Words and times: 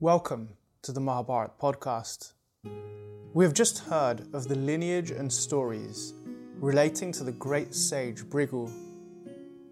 Welcome 0.00 0.50
to 0.82 0.92
the 0.92 1.00
Mahabharat 1.00 1.58
podcast. 1.58 2.34
We 3.32 3.46
have 3.46 3.54
just 3.54 3.78
heard 3.78 4.26
of 4.34 4.46
the 4.46 4.54
lineage 4.54 5.10
and 5.10 5.32
stories 5.32 6.12
relating 6.60 7.12
to 7.12 7.24
the 7.24 7.32
great 7.32 7.74
sage 7.74 8.22
Brigu 8.22 8.70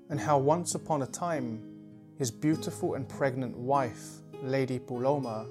and 0.08 0.18
how 0.18 0.38
once 0.38 0.74
upon 0.74 1.02
a 1.02 1.06
time 1.06 1.62
his 2.16 2.30
beautiful 2.30 2.94
and 2.94 3.06
pregnant 3.06 3.54
wife, 3.54 4.22
Lady 4.42 4.78
Puloma, 4.78 5.46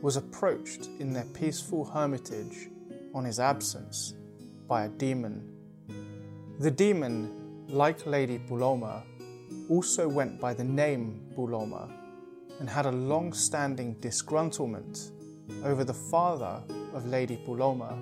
was 0.00 0.16
approached 0.16 0.88
in 0.98 1.12
their 1.12 1.26
peaceful 1.34 1.84
hermitage 1.84 2.70
on 3.14 3.26
his 3.26 3.38
absence 3.38 4.14
by 4.66 4.86
a 4.86 4.88
demon. 4.88 5.46
The 6.58 6.70
demon, 6.70 7.66
like 7.68 8.06
Lady 8.06 8.38
Puloma, 8.38 9.02
also 9.68 10.08
went 10.08 10.40
by 10.40 10.54
the 10.54 10.64
name 10.64 11.20
Puloma 11.36 11.99
and 12.60 12.68
had 12.68 12.86
a 12.86 12.92
long 12.92 13.32
standing 13.32 13.96
disgruntlement 13.96 15.10
over 15.64 15.82
the 15.82 15.94
father 15.94 16.62
of 16.94 17.06
Lady 17.06 17.38
Puloma, 17.46 17.98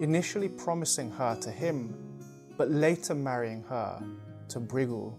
initially 0.00 0.48
promising 0.48 1.10
her 1.10 1.36
to 1.42 1.50
him, 1.50 1.94
but 2.56 2.70
later 2.70 3.14
marrying 3.14 3.62
her 3.64 4.02
to 4.48 4.60
Brigu. 4.60 5.12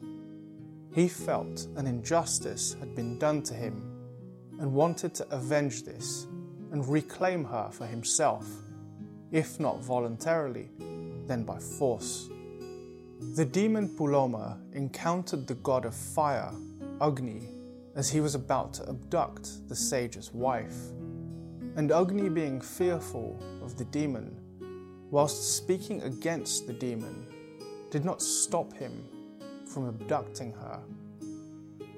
He 0.94 1.08
felt 1.08 1.68
an 1.76 1.86
injustice 1.86 2.76
had 2.80 2.96
been 2.96 3.20
done 3.20 3.44
to 3.44 3.54
him 3.54 3.92
and 4.60 4.74
wanted 4.74 5.14
to 5.16 5.30
avenge 5.34 5.84
this 5.84 6.28
and 6.72 6.88
reclaim 6.88 7.44
her 7.44 7.70
for 7.72 7.86
himself, 7.86 8.48
if 9.32 9.60
not 9.60 9.84
voluntarily, 9.84 10.70
then 11.28 11.44
by 11.44 11.60
force. 11.60 12.30
The 13.36 13.46
demon 13.46 13.90
Puloma 13.90 14.58
encountered 14.74 15.48
the 15.48 15.56
god 15.56 15.86
of 15.86 15.94
fire, 15.96 16.52
Agni, 17.00 17.51
as 17.96 18.10
he 18.10 18.22
was 18.22 18.36
about 18.36 18.74
to 18.74 18.90
abduct 18.90 19.68
the 19.68 19.76
sage's 19.76 20.34
wife. 20.34 20.76
And 21.76 21.92
Agni, 21.92 22.30
being 22.30 22.62
fearful 22.62 23.42
of 23.62 23.78
the 23.78 23.86
demon, 23.86 24.38
whilst 25.10 25.56
speaking 25.58 26.02
against 26.04 26.68
the 26.68 26.74
demon, 26.74 27.28
did 27.90 28.06
not 28.06 28.22
stop 28.22 28.74
him 28.74 28.92
from 29.66 29.88
abducting 29.88 30.54
her. 30.54 30.80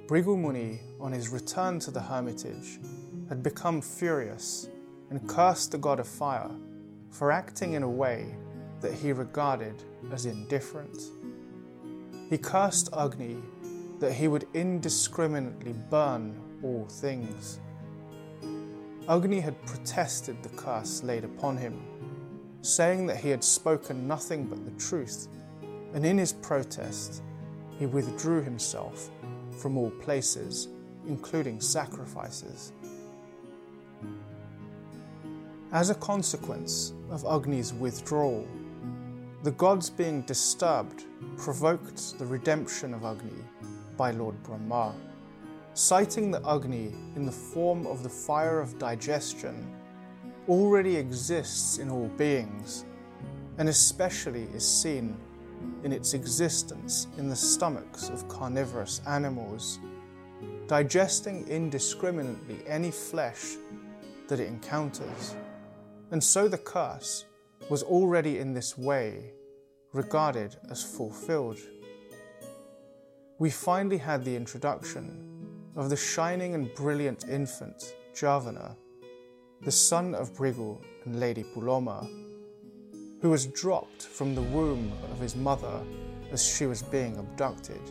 Brigumuni, 0.07 0.79
on 0.99 1.11
his 1.11 1.29
return 1.29 1.79
to 1.79 1.91
the 1.91 2.01
hermitage, 2.01 2.79
had 3.29 3.41
become 3.41 3.81
furious 3.81 4.67
and 5.09 5.27
cursed 5.29 5.71
the 5.71 5.77
god 5.77 5.99
of 5.99 6.07
fire 6.07 6.51
for 7.09 7.31
acting 7.31 7.73
in 7.73 7.83
a 7.83 7.89
way 7.89 8.35
that 8.81 8.93
he 8.93 9.13
regarded 9.13 9.81
as 10.11 10.25
indifferent. 10.25 10.97
He 12.29 12.37
cursed 12.37 12.89
Agni 12.97 13.37
that 14.03 14.11
he 14.11 14.27
would 14.27 14.45
indiscriminately 14.53 15.73
burn 15.89 16.37
all 16.61 16.85
things. 16.89 17.61
Agni 19.07 19.39
had 19.39 19.65
protested 19.65 20.43
the 20.43 20.49
curse 20.49 21.01
laid 21.03 21.23
upon 21.23 21.55
him, 21.55 21.81
saying 22.61 23.07
that 23.07 23.15
he 23.15 23.29
had 23.29 23.41
spoken 23.41 24.05
nothing 24.05 24.45
but 24.45 24.65
the 24.65 24.71
truth, 24.71 25.29
and 25.93 26.05
in 26.05 26.17
his 26.17 26.33
protest, 26.33 27.23
he 27.79 27.85
withdrew 27.85 28.43
himself 28.43 29.09
from 29.57 29.77
all 29.77 29.91
places, 29.91 30.67
including 31.07 31.61
sacrifices. 31.61 32.73
As 35.71 35.91
a 35.91 35.95
consequence 35.95 36.91
of 37.09 37.23
Agni's 37.23 37.71
withdrawal, 37.71 38.45
the 39.43 39.51
gods 39.51 39.89
being 39.89 40.23
disturbed 40.23 41.05
provoked 41.37 42.19
the 42.19 42.25
redemption 42.25 42.93
of 42.93 43.05
Agni 43.05 43.42
by 43.97 44.11
Lord 44.11 44.41
Brahma, 44.43 44.95
citing 45.73 46.31
the 46.31 46.41
Agni 46.47 46.93
in 47.15 47.25
the 47.25 47.31
form 47.31 47.87
of 47.87 48.03
the 48.03 48.09
fire 48.09 48.59
of 48.59 48.77
digestion 48.77 49.73
already 50.47 50.95
exists 50.95 51.77
in 51.77 51.89
all 51.89 52.07
beings, 52.09 52.85
and 53.57 53.69
especially 53.69 54.43
is 54.53 54.67
seen 54.67 55.15
in 55.83 55.91
its 55.91 56.13
existence 56.13 57.07
in 57.17 57.29
the 57.29 57.35
stomachs 57.35 58.09
of 58.09 58.27
carnivorous 58.27 59.01
animals, 59.07 59.79
digesting 60.67 61.47
indiscriminately 61.47 62.59
any 62.67 62.91
flesh 62.91 63.55
that 64.27 64.39
it 64.39 64.47
encounters. 64.47 65.35
And 66.11 66.23
so 66.23 66.47
the 66.47 66.57
curse 66.57 67.25
was 67.69 67.83
already 67.83 68.39
in 68.39 68.53
this 68.53 68.77
way 68.77 69.31
regarded 69.93 70.57
as 70.69 70.83
fulfilled 70.83 71.59
we 73.39 73.49
finally 73.49 73.97
had 73.97 74.23
the 74.23 74.35
introduction 74.35 75.25
of 75.75 75.89
the 75.89 75.95
shining 75.95 76.53
and 76.53 76.73
brilliant 76.75 77.25
infant, 77.27 77.95
Javana, 78.13 78.75
the 79.61 79.71
son 79.71 80.13
of 80.13 80.33
Brigu 80.33 80.79
and 81.05 81.19
Lady 81.19 81.43
Puloma, 81.43 82.07
who 83.21 83.31
was 83.31 83.47
dropped 83.47 84.03
from 84.03 84.35
the 84.35 84.41
womb 84.41 84.91
of 85.11 85.19
his 85.19 85.35
mother 85.35 85.83
as 86.31 86.45
she 86.45 86.67
was 86.67 86.83
being 86.83 87.17
abducted. 87.17 87.81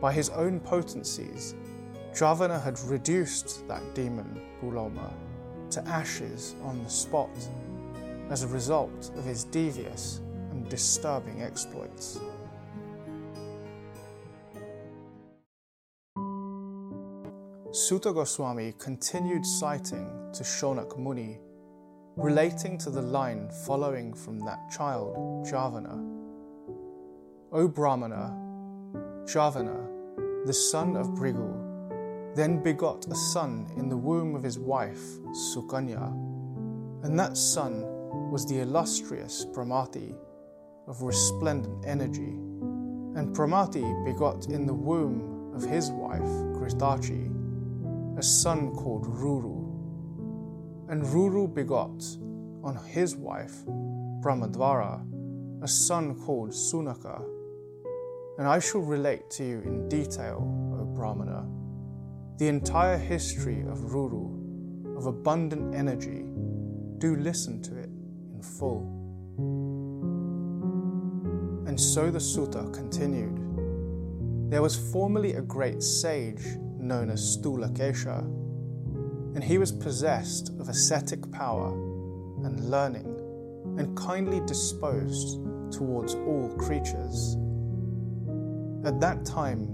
By 0.00 0.12
his 0.12 0.30
own 0.30 0.58
potencies, 0.58 1.54
Javana 2.12 2.60
had 2.60 2.80
reduced 2.80 3.66
that 3.68 3.94
demon, 3.94 4.42
Puloma, 4.60 5.12
to 5.70 5.86
ashes 5.86 6.56
on 6.64 6.82
the 6.82 6.90
spot 6.90 7.30
as 8.28 8.42
a 8.42 8.48
result 8.48 9.12
of 9.16 9.24
his 9.24 9.44
devious 9.44 10.20
and 10.50 10.68
disturbing 10.68 11.42
exploits. 11.42 12.18
Suta 17.76 18.10
Goswami 18.10 18.72
continued 18.78 19.44
citing 19.44 20.08
to 20.32 20.42
Shonak 20.42 20.98
Muni, 20.98 21.38
relating 22.16 22.78
to 22.78 22.88
the 22.88 23.02
line 23.02 23.50
following 23.66 24.14
from 24.14 24.40
that 24.46 24.70
child, 24.70 25.14
Javana. 25.46 26.02
O 27.52 27.68
Brahmana, 27.68 28.34
Javana, 29.26 30.46
the 30.46 30.54
son 30.54 30.96
of 30.96 31.08
Brigu, 31.08 32.34
then 32.34 32.62
begot 32.62 33.04
a 33.08 33.14
son 33.14 33.70
in 33.76 33.90
the 33.90 33.96
womb 33.96 34.34
of 34.34 34.42
his 34.42 34.58
wife, 34.58 35.04
Sukanya, 35.52 36.10
and 37.04 37.20
that 37.20 37.36
son 37.36 37.82
was 38.30 38.46
the 38.46 38.60
illustrious 38.60 39.44
Pramati 39.52 40.16
of 40.88 41.02
resplendent 41.02 41.84
energy, 41.84 42.38
and 43.18 43.36
Pramati 43.36 44.02
begot 44.06 44.46
in 44.46 44.64
the 44.64 44.72
womb 44.72 45.52
of 45.54 45.62
his 45.62 45.90
wife, 45.90 46.22
Kritachi, 46.56 47.35
a 48.16 48.22
son 48.22 48.74
called 48.74 49.04
Ruru. 49.04 50.90
And 50.90 51.02
Ruru 51.02 51.52
begot 51.52 52.02
on 52.64 52.76
his 52.86 53.14
wife 53.14 53.64
Pramadvara 54.22 55.04
a 55.62 55.68
son 55.68 56.14
called 56.14 56.50
Sunaka. 56.50 57.22
And 58.38 58.46
I 58.46 58.58
shall 58.58 58.80
relate 58.80 59.30
to 59.30 59.44
you 59.44 59.60
in 59.60 59.88
detail, 59.88 60.38
O 60.80 60.84
Brahmana, 60.84 61.46
the 62.38 62.48
entire 62.48 62.98
history 62.98 63.62
of 63.62 63.78
Ruru, 63.78 64.96
of 64.96 65.06
abundant 65.06 65.74
energy. 65.74 66.24
Do 66.98 67.16
listen 67.16 67.62
to 67.62 67.76
it 67.76 67.90
in 68.34 68.42
full. 68.42 68.92
And 71.66 71.78
so 71.78 72.10
the 72.10 72.20
Suta 72.20 72.70
continued. 72.72 73.36
There 74.50 74.62
was 74.62 74.76
formerly 74.92 75.34
a 75.34 75.42
great 75.42 75.82
sage 75.82 76.44
known 76.86 77.10
as 77.10 77.36
Stula 77.36 77.70
Kesha, 77.76 78.20
and 79.34 79.42
he 79.42 79.58
was 79.58 79.72
possessed 79.72 80.50
of 80.60 80.68
ascetic 80.68 81.30
power 81.30 81.68
and 82.44 82.70
learning 82.70 83.04
and 83.78 83.96
kindly 83.96 84.40
disposed 84.46 85.40
towards 85.72 86.14
all 86.14 86.54
creatures. 86.58 87.36
At 88.84 89.00
that 89.00 89.24
time, 89.24 89.68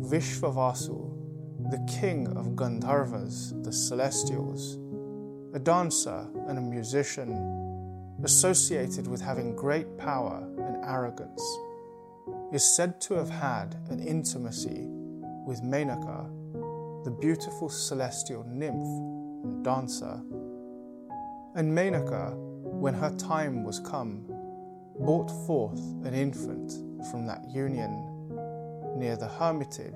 Vishvavasu, 0.00 1.70
the 1.70 1.86
king 2.00 2.26
of 2.36 2.56
Gandharvas, 2.56 3.62
the 3.62 3.72
celestials, 3.72 4.78
a 5.54 5.58
dancer 5.58 6.26
and 6.48 6.58
a 6.58 6.60
musician, 6.60 7.30
associated 8.22 9.06
with 9.06 9.20
having 9.20 9.54
great 9.54 9.98
power 9.98 10.48
and 10.58 10.84
arrogance, 10.84 11.42
is 12.52 12.64
said 12.76 13.00
to 13.02 13.14
have 13.14 13.30
had 13.30 13.76
an 13.90 14.00
intimacy 14.00 14.86
with 15.46 15.62
Menaka 15.62 16.28
the 17.04 17.10
beautiful 17.10 17.68
celestial 17.68 18.44
nymph 18.48 18.86
and 19.44 19.62
dancer. 19.62 20.22
And 21.54 21.70
Menaka, 21.76 22.34
when 22.34 22.94
her 22.94 23.14
time 23.16 23.62
was 23.62 23.78
come, 23.80 24.24
brought 24.98 25.28
forth 25.46 25.80
an 26.04 26.14
infant 26.14 26.72
from 27.10 27.26
that 27.26 27.44
union 27.50 28.10
near 28.96 29.16
the 29.16 29.28
hermitage 29.28 29.92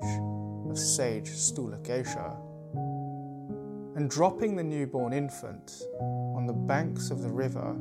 of 0.69 0.77
sage 0.77 1.29
Stulakesha. 1.29 2.37
And 3.95 4.09
dropping 4.09 4.55
the 4.55 4.63
newborn 4.63 5.11
infant 5.11 5.81
on 5.99 6.45
the 6.45 6.53
banks 6.53 7.09
of 7.09 7.21
the 7.21 7.29
river, 7.29 7.75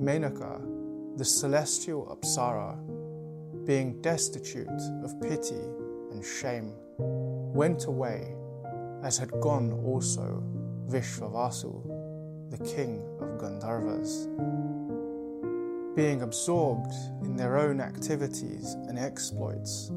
Menaka, 0.00 1.16
the 1.16 1.24
celestial 1.24 2.18
Apsara, 2.18 2.76
being 3.64 4.02
destitute 4.02 4.68
of 5.04 5.20
pity 5.20 5.62
and 6.10 6.24
shame, 6.24 6.72
went 7.52 7.84
away 7.84 8.34
as 9.02 9.18
had 9.18 9.30
gone 9.42 9.72
also 9.84 10.42
Vishvavasu, 10.88 12.50
the 12.50 12.56
king 12.64 13.02
of 13.20 13.38
Gandharvas. 13.38 14.26
Being 15.94 16.22
absorbed 16.22 16.94
in 17.22 17.36
their 17.36 17.58
own 17.58 17.82
activities 17.82 18.72
and 18.88 18.98
exploits, 18.98 19.92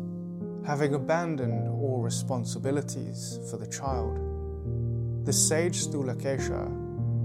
having 0.66 0.96
abandoned 0.96 1.70
all 1.70 2.02
responsibilities 2.02 3.40
for 3.50 3.56
the 3.56 3.68
child, 3.68 4.20
the 5.26 5.32
sage 5.32 5.88
Stulakesha, 5.88 6.84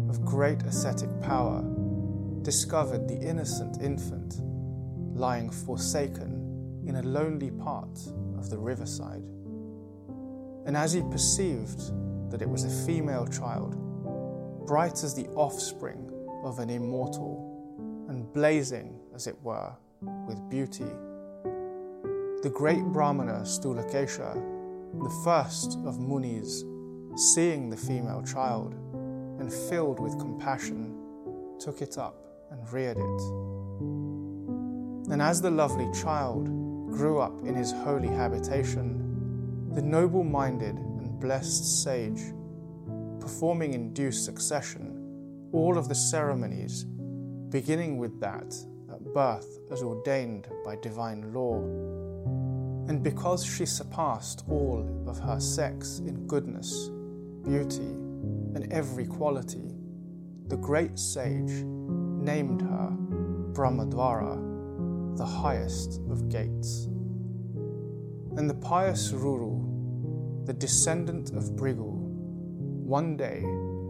of 0.09 0.25
great 0.25 0.63
ascetic 0.63 1.11
power, 1.23 1.65
discovered 2.43 3.09
the 3.09 3.19
innocent 3.19 3.83
infant 3.83 4.37
lying 5.19 5.51
forsaken 5.51 6.83
in 6.87 6.97
a 6.97 7.03
lonely 7.03 7.51
part 7.51 7.99
of 8.39 8.49
the 8.49 8.59
riverside. 8.59 9.25
And 10.71 10.77
as 10.77 10.93
he 10.93 11.03
perceived 11.03 11.81
that 12.31 12.41
it 12.41 12.49
was 12.49 12.63
a 12.63 12.87
female 12.87 13.27
child, 13.27 13.75
bright 14.69 15.03
as 15.03 15.17
the 15.17 15.27
offspring 15.31 16.09
of 16.45 16.61
an 16.61 16.71
immortal, 16.71 18.07
and 18.09 18.33
blazing, 18.33 19.01
as 19.13 19.27
it 19.27 19.35
were, 19.43 19.73
with 20.29 20.49
beauty, 20.49 20.87
the 22.45 22.53
great 22.55 22.85
Brahmana 22.85 23.41
Stulakesha, 23.41 24.35
the 25.03 25.21
first 25.25 25.77
of 25.85 25.99
Munis, 25.99 26.63
seeing 27.17 27.69
the 27.69 27.77
female 27.77 28.23
child 28.23 28.75
and 29.41 29.53
filled 29.53 29.99
with 29.99 30.21
compassion, 30.21 30.95
took 31.59 31.83
it 31.83 31.99
up 31.99 32.15
and 32.53 32.73
reared 32.73 32.97
it. 32.97 33.23
And 35.13 35.21
as 35.21 35.43
the 35.43 35.51
lovely 35.51 35.91
child 36.01 36.47
grew 36.93 37.19
up 37.19 37.37
in 37.41 37.57
his 37.57 37.73
holy 37.73 38.07
habitation, 38.07 39.00
the 39.73 39.83
noble 39.83 40.25
minded 40.25 40.77
and 40.77 41.21
blessed 41.21 41.83
sage, 41.85 42.23
performing 43.21 43.75
in 43.75 43.93
due 43.93 44.11
succession 44.11 45.49
all 45.53 45.79
of 45.79 45.89
the 45.89 45.95
ceremonies, 45.95 46.85
beginning 47.51 47.99
with 47.99 48.21
that 48.21 48.55
at 48.91 49.15
birth 49.15 49.59
as 49.71 49.83
ordained 49.83 50.49
by 50.65 50.77
divine 50.77 51.33
law. 51.33 51.61
And 52.89 53.03
because 53.03 53.45
she 53.45 53.65
surpassed 53.65 54.45
all 54.49 55.05
of 55.07 55.19
her 55.21 55.39
sex 55.39 56.01
in 56.01 56.27
goodness, 56.27 56.91
beauty, 57.45 57.91
and 58.55 58.73
every 58.73 59.07
quality, 59.07 59.75
the 60.49 60.57
great 60.57 60.99
sage 60.99 61.65
named 61.65 62.63
her 62.63 62.97
Pramadvara, 63.53 65.17
the 65.17 65.25
highest 65.25 66.01
of 66.11 66.29
gates. 66.29 66.89
And 68.37 68.49
the 68.49 68.55
pious 68.55 69.11
Ruru, 69.11 70.47
the 70.47 70.53
descendant 70.53 71.31
of 71.31 71.57
Brigu, 71.57 71.91
one 71.91 73.17
day, 73.17 73.41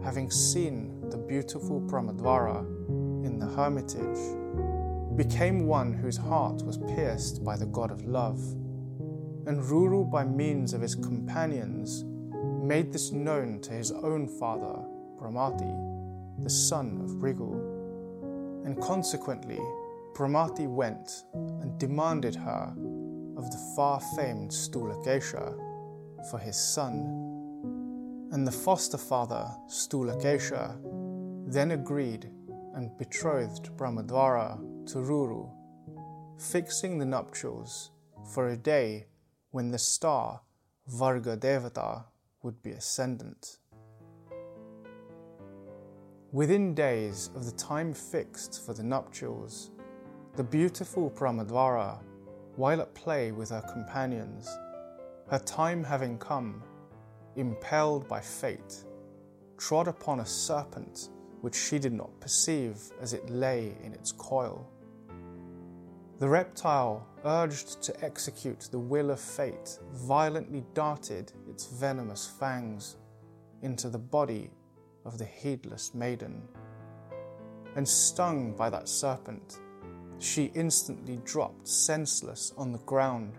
having 0.03 0.31
seen 0.31 1.09
the 1.11 1.17
beautiful 1.17 1.79
Pramadvara 1.81 2.65
in 3.23 3.37
the 3.37 3.45
hermitage, 3.45 4.17
became 5.15 5.67
one 5.67 5.93
whose 5.93 6.17
heart 6.17 6.63
was 6.63 6.79
pierced 6.95 7.43
by 7.43 7.55
the 7.55 7.67
God 7.67 7.91
of 7.91 8.03
love. 8.05 8.39
And 9.45 9.61
Ruru, 9.61 10.09
by 10.09 10.25
means 10.25 10.73
of 10.73 10.81
his 10.81 10.95
companions, 10.95 12.03
made 12.63 12.91
this 12.91 13.11
known 13.11 13.61
to 13.61 13.71
his 13.71 13.91
own 13.91 14.27
father, 14.27 14.83
Pramati, 15.19 16.43
the 16.43 16.49
son 16.49 16.99
of 17.03 17.11
Brigu. 17.11 18.65
And 18.65 18.81
consequently, 18.81 19.59
Pramati 20.13 20.67
went 20.67 21.25
and 21.33 21.77
demanded 21.77 22.35
her 22.35 22.73
of 23.41 23.49
the 23.49 23.57
far 23.75 23.99
famed 24.15 24.51
Stulakesha 24.51 25.57
for 26.29 26.37
his 26.37 26.55
son. 26.55 28.29
And 28.31 28.45
the 28.45 28.51
foster 28.51 28.99
father, 28.99 29.49
Stulakesha, 29.67 30.77
then 31.51 31.71
agreed 31.71 32.29
and 32.75 32.95
betrothed 32.99 33.75
Pramadvara 33.77 34.59
to 34.89 34.97
Ruru, 34.99 35.49
fixing 36.37 36.99
the 36.99 37.05
nuptials 37.05 37.89
for 38.31 38.49
a 38.49 38.55
day 38.55 39.07
when 39.49 39.71
the 39.71 39.79
star 39.79 40.41
Varga 40.87 41.35
Devata 41.35 42.05
would 42.43 42.61
be 42.61 42.71
ascendant. 42.71 43.57
Within 46.31 46.75
days 46.75 47.31
of 47.35 47.45
the 47.45 47.51
time 47.53 47.91
fixed 47.91 48.63
for 48.63 48.73
the 48.75 48.83
nuptials, 48.83 49.71
the 50.35 50.43
beautiful 50.43 51.09
Pramadvara 51.09 51.99
while 52.61 52.79
at 52.79 52.93
play 52.93 53.31
with 53.31 53.49
her 53.49 53.63
companions, 53.73 54.47
her 55.31 55.39
time 55.39 55.83
having 55.83 56.15
come, 56.19 56.61
impelled 57.35 58.07
by 58.07 58.21
fate, 58.21 58.83
trod 59.57 59.87
upon 59.87 60.19
a 60.19 60.25
serpent 60.27 61.09
which 61.41 61.55
she 61.55 61.79
did 61.79 61.91
not 61.91 62.19
perceive 62.19 62.77
as 63.01 63.13
it 63.13 63.27
lay 63.31 63.75
in 63.83 63.93
its 63.93 64.11
coil. 64.11 64.69
The 66.19 66.29
reptile, 66.29 67.07
urged 67.25 67.81
to 67.81 68.05
execute 68.05 68.69
the 68.69 68.77
will 68.77 69.09
of 69.09 69.19
fate, 69.19 69.79
violently 69.93 70.63
darted 70.75 71.33
its 71.49 71.65
venomous 71.65 72.27
fangs 72.27 72.97
into 73.63 73.89
the 73.89 73.97
body 73.97 74.51
of 75.03 75.17
the 75.17 75.25
heedless 75.25 75.95
maiden. 75.95 76.43
And 77.75 77.89
stung 77.89 78.53
by 78.55 78.69
that 78.69 78.87
serpent, 78.87 79.57
she 80.21 80.51
instantly 80.53 81.19
dropped 81.25 81.67
senseless 81.67 82.53
on 82.55 82.71
the 82.71 82.77
ground. 82.79 83.33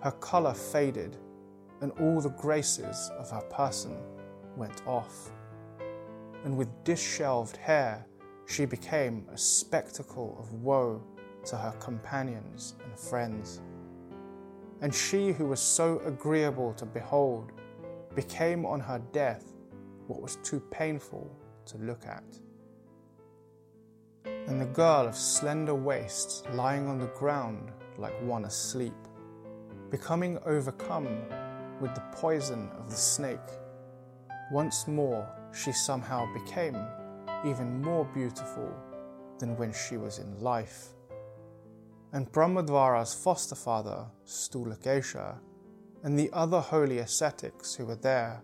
Her 0.00 0.10
colour 0.10 0.52
faded, 0.52 1.16
and 1.80 1.92
all 2.00 2.20
the 2.20 2.30
graces 2.30 3.12
of 3.16 3.30
her 3.30 3.42
person 3.42 3.96
went 4.56 4.82
off. 4.86 5.30
And 6.44 6.56
with 6.56 6.68
dishevelled 6.82 7.56
hair, 7.56 8.04
she 8.46 8.64
became 8.64 9.24
a 9.32 9.38
spectacle 9.38 10.36
of 10.38 10.52
woe 10.54 11.00
to 11.46 11.56
her 11.56 11.72
companions 11.78 12.74
and 12.84 12.98
friends. 12.98 13.60
And 14.80 14.92
she 14.92 15.30
who 15.30 15.46
was 15.46 15.60
so 15.60 16.00
agreeable 16.04 16.74
to 16.74 16.84
behold 16.84 17.52
became 18.16 18.66
on 18.66 18.80
her 18.80 19.00
death 19.12 19.52
what 20.08 20.20
was 20.20 20.36
too 20.42 20.60
painful 20.70 21.30
to 21.66 21.78
look 21.78 22.04
at 22.04 22.24
and 24.46 24.60
the 24.60 24.66
girl 24.66 25.06
of 25.06 25.16
slender 25.16 25.74
waist 25.74 26.46
lying 26.52 26.86
on 26.86 26.98
the 26.98 27.06
ground 27.08 27.70
like 27.98 28.14
one 28.22 28.44
asleep, 28.44 28.94
becoming 29.90 30.38
overcome 30.44 31.08
with 31.80 31.94
the 31.94 32.02
poison 32.12 32.68
of 32.78 32.90
the 32.90 32.96
snake. 32.96 33.38
Once 34.52 34.86
more, 34.86 35.26
she 35.52 35.72
somehow 35.72 36.26
became 36.34 36.76
even 37.46 37.80
more 37.80 38.04
beautiful 38.14 38.70
than 39.38 39.56
when 39.56 39.72
she 39.72 39.96
was 39.96 40.18
in 40.18 40.38
life. 40.40 40.88
And 42.12 42.30
Pramadvara's 42.30 43.14
foster 43.14 43.54
father, 43.54 44.06
Stulakesha, 44.26 45.38
and 46.02 46.18
the 46.18 46.30
other 46.32 46.60
holy 46.60 46.98
ascetics 46.98 47.74
who 47.74 47.86
were 47.86 47.96
there 47.96 48.42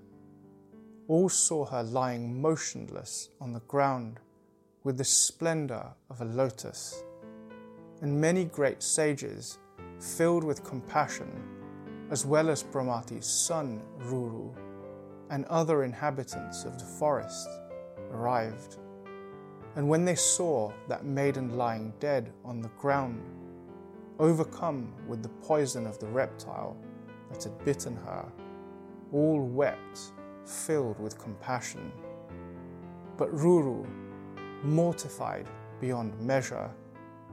all 1.09 1.29
saw 1.29 1.67
her 1.67 1.83
lying 1.83 2.41
motionless 2.41 3.29
on 3.41 3.53
the 3.53 3.61
ground 3.61 4.19
with 4.83 4.97
the 4.97 5.05
splendor 5.05 5.87
of 6.09 6.21
a 6.21 6.25
lotus, 6.25 7.03
and 8.01 8.21
many 8.21 8.45
great 8.47 8.83
sages, 8.83 9.59
filled 9.99 10.43
with 10.43 10.65
compassion, 10.65 11.31
as 12.11 12.25
well 12.25 12.49
as 12.49 12.63
Pramati's 12.63 13.27
son 13.27 13.83
Ruru, 14.01 14.55
and 15.29 15.45
other 15.47 15.85
inhabitants 15.85 16.65
of 16.65 16.79
the 16.79 16.85
forest, 16.85 17.49
arrived. 18.11 18.79
And 19.77 19.89
when 19.89 20.05
they 20.05 20.15
saw 20.17 20.73
that 20.89 21.05
maiden 21.05 21.57
lying 21.57 21.93
dead 22.01 22.33
on 22.45 22.61
the 22.61 22.71
ground, 22.71 23.23
overcome 24.19 24.93
with 25.07 25.23
the 25.23 25.29
poison 25.29 25.87
of 25.87 25.99
the 25.99 26.09
reptile 26.09 26.77
that 27.31 27.45
had 27.45 27.65
bitten 27.65 27.97
her, 27.97 28.27
all 29.13 29.41
wept, 29.41 30.13
filled 30.47 30.99
with 30.99 31.19
compassion. 31.19 31.93
But 33.17 33.35
Ruru 33.35 33.87
mortified 34.62 35.49
beyond 35.81 36.19
measure, 36.21 36.71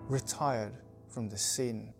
retired 0.08 0.74
from 1.10 1.30
the 1.30 1.38
scene. 1.38 1.94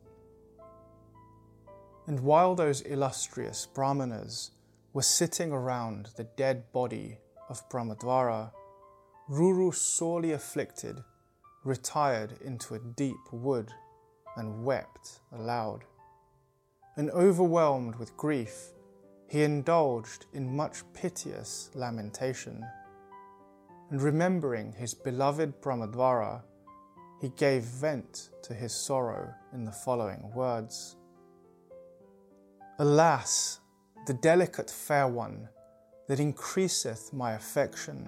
And 2.08 2.20
while 2.22 2.56
those 2.56 2.82
illustrious 2.82 3.66
Brahmanas 3.66 4.52
were 4.94 5.02
sitting 5.02 5.52
around 5.52 6.10
the 6.16 6.24
dead 6.24 6.72
body 6.72 7.18
of 7.50 7.68
Pramadvara, 7.70 8.52
Ruru, 9.30 9.74
sorely 9.76 10.32
afflicted, 10.32 11.04
retired 11.66 12.40
into 12.42 12.76
a 12.76 12.80
deep 12.80 13.18
wood 13.32 13.74
and 14.38 14.64
wept 14.64 15.20
aloud. 15.34 15.84
And 16.96 17.12
overwhelmed 17.12 17.96
with 17.96 18.16
grief, 18.16 18.72
he 19.30 19.44
indulged 19.44 20.26
in 20.34 20.56
much 20.56 20.84
piteous 20.94 21.70
lamentation 21.76 22.64
and 23.90 24.02
remembering 24.02 24.74
his 24.74 24.94
beloved 24.94 25.62
Pramadvara, 25.62 26.42
he 27.22 27.30
gave 27.30 27.64
vent 27.64 28.30
to 28.44 28.54
his 28.54 28.74
sorrow 28.74 29.34
in 29.54 29.64
the 29.64 29.72
following 29.72 30.32
words 30.36 30.96
Alas, 32.80 33.60
the 34.06 34.14
delicate 34.14 34.70
fair 34.70 35.08
one, 35.08 35.50
that 36.08 36.20
increaseth 36.20 37.12
my 37.12 37.34
affection 37.34 38.08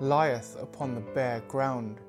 lieth 0.00 0.56
upon 0.60 0.94
the 0.94 1.00
bare 1.00 1.40
ground. 1.46 2.00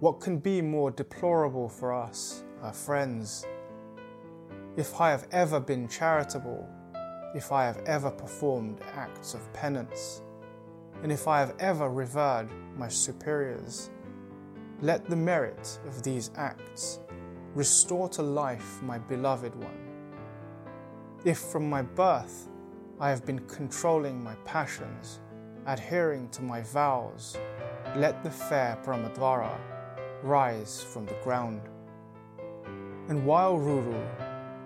What 0.00 0.20
can 0.20 0.38
be 0.38 0.62
more 0.62 0.90
deplorable 0.90 1.68
for 1.68 1.92
us, 1.92 2.44
our 2.62 2.72
friends? 2.72 3.44
If 4.76 5.00
I 5.00 5.10
have 5.10 5.26
ever 5.32 5.60
been 5.60 5.88
charitable, 5.88 6.66
if 7.34 7.52
I 7.52 7.64
have 7.64 7.82
ever 7.84 8.10
performed 8.10 8.80
acts 8.94 9.34
of 9.34 9.52
penance, 9.52 10.22
and 11.02 11.10
if 11.10 11.26
I 11.26 11.40
have 11.40 11.54
ever 11.58 11.90
revered 11.90 12.48
my 12.76 12.88
superiors, 12.88 13.90
let 14.80 15.08
the 15.08 15.16
merit 15.16 15.78
of 15.86 16.02
these 16.02 16.30
acts 16.36 17.00
restore 17.54 18.08
to 18.10 18.22
life 18.22 18.80
my 18.82 18.98
beloved 18.98 19.54
one. 19.56 19.78
If 21.24 21.38
from 21.38 21.68
my 21.68 21.82
birth 21.82 22.48
I 23.00 23.10
have 23.10 23.26
been 23.26 23.40
controlling 23.46 24.22
my 24.22 24.34
passions, 24.44 25.20
adhering 25.66 26.28
to 26.30 26.42
my 26.42 26.62
vows, 26.62 27.36
let 27.96 28.22
the 28.22 28.30
fair 28.30 28.78
Pramadvara 28.84 29.58
rise 30.22 30.82
from 30.82 31.06
the 31.06 31.16
ground. 31.22 31.62
And 33.08 33.26
while 33.26 33.56
Ruru 33.58 34.04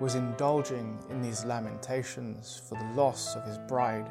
was 0.00 0.14
indulging 0.14 0.98
in 1.10 1.22
these 1.22 1.44
lamentations 1.46 2.60
for 2.68 2.78
the 2.78 2.94
loss 2.94 3.34
of 3.34 3.44
his 3.44 3.58
bride, 3.66 4.10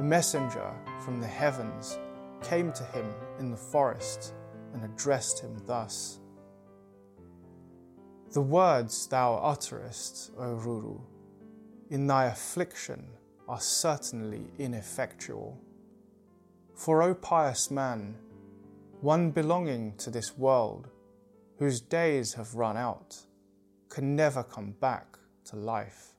a 0.00 0.02
messenger 0.02 0.72
from 1.04 1.20
the 1.20 1.26
heavens 1.26 1.98
came 2.42 2.72
to 2.72 2.82
him 2.84 3.04
in 3.38 3.50
the 3.50 3.56
forest 3.56 4.32
and 4.72 4.82
addressed 4.82 5.40
him 5.40 5.54
thus 5.66 6.20
The 8.32 8.40
words 8.40 9.06
thou 9.08 9.34
utterest, 9.34 10.30
O 10.38 10.56
Ruru, 10.56 11.02
in 11.90 12.06
thy 12.06 12.24
affliction 12.28 13.08
are 13.46 13.60
certainly 13.60 14.46
ineffectual. 14.58 15.60
For, 16.74 17.02
O 17.02 17.12
pious 17.12 17.70
man, 17.70 18.16
one 19.02 19.30
belonging 19.32 19.96
to 19.98 20.08
this 20.08 20.38
world, 20.38 20.88
whose 21.58 21.82
days 21.82 22.32
have 22.32 22.54
run 22.54 22.78
out, 22.78 23.18
can 23.90 24.16
never 24.16 24.42
come 24.44 24.70
back 24.80 25.18
to 25.50 25.56
life. 25.56 26.14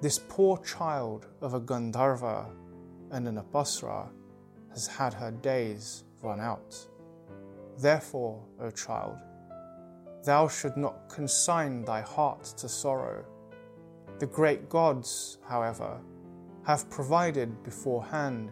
This 0.00 0.20
poor 0.28 0.58
child 0.58 1.26
of 1.40 1.54
a 1.54 1.60
Gandharva 1.60 2.46
and 3.10 3.26
an 3.28 3.36
Apsara 3.36 4.08
has 4.70 4.86
had 4.86 5.14
her 5.14 5.30
days 5.30 6.04
run 6.22 6.40
out. 6.40 6.76
Therefore, 7.78 8.44
O 8.60 8.70
child, 8.70 9.18
thou 10.24 10.48
should 10.48 10.76
not 10.76 11.08
consign 11.08 11.84
thy 11.84 12.00
heart 12.00 12.44
to 12.58 12.68
sorrow. 12.68 13.24
The 14.18 14.26
great 14.26 14.68
gods, 14.68 15.38
however, 15.48 16.00
have 16.64 16.90
provided 16.90 17.62
beforehand 17.62 18.50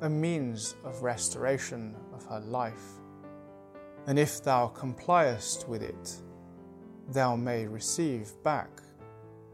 a 0.00 0.08
means 0.08 0.74
of 0.84 1.02
restoration 1.02 1.94
of 2.14 2.24
her 2.26 2.40
life. 2.40 3.00
And 4.06 4.18
if 4.18 4.42
thou 4.42 4.68
compliest 4.68 5.68
with 5.68 5.82
it, 5.82 6.22
thou 7.08 7.36
may 7.36 7.66
receive 7.66 8.32
back 8.42 8.68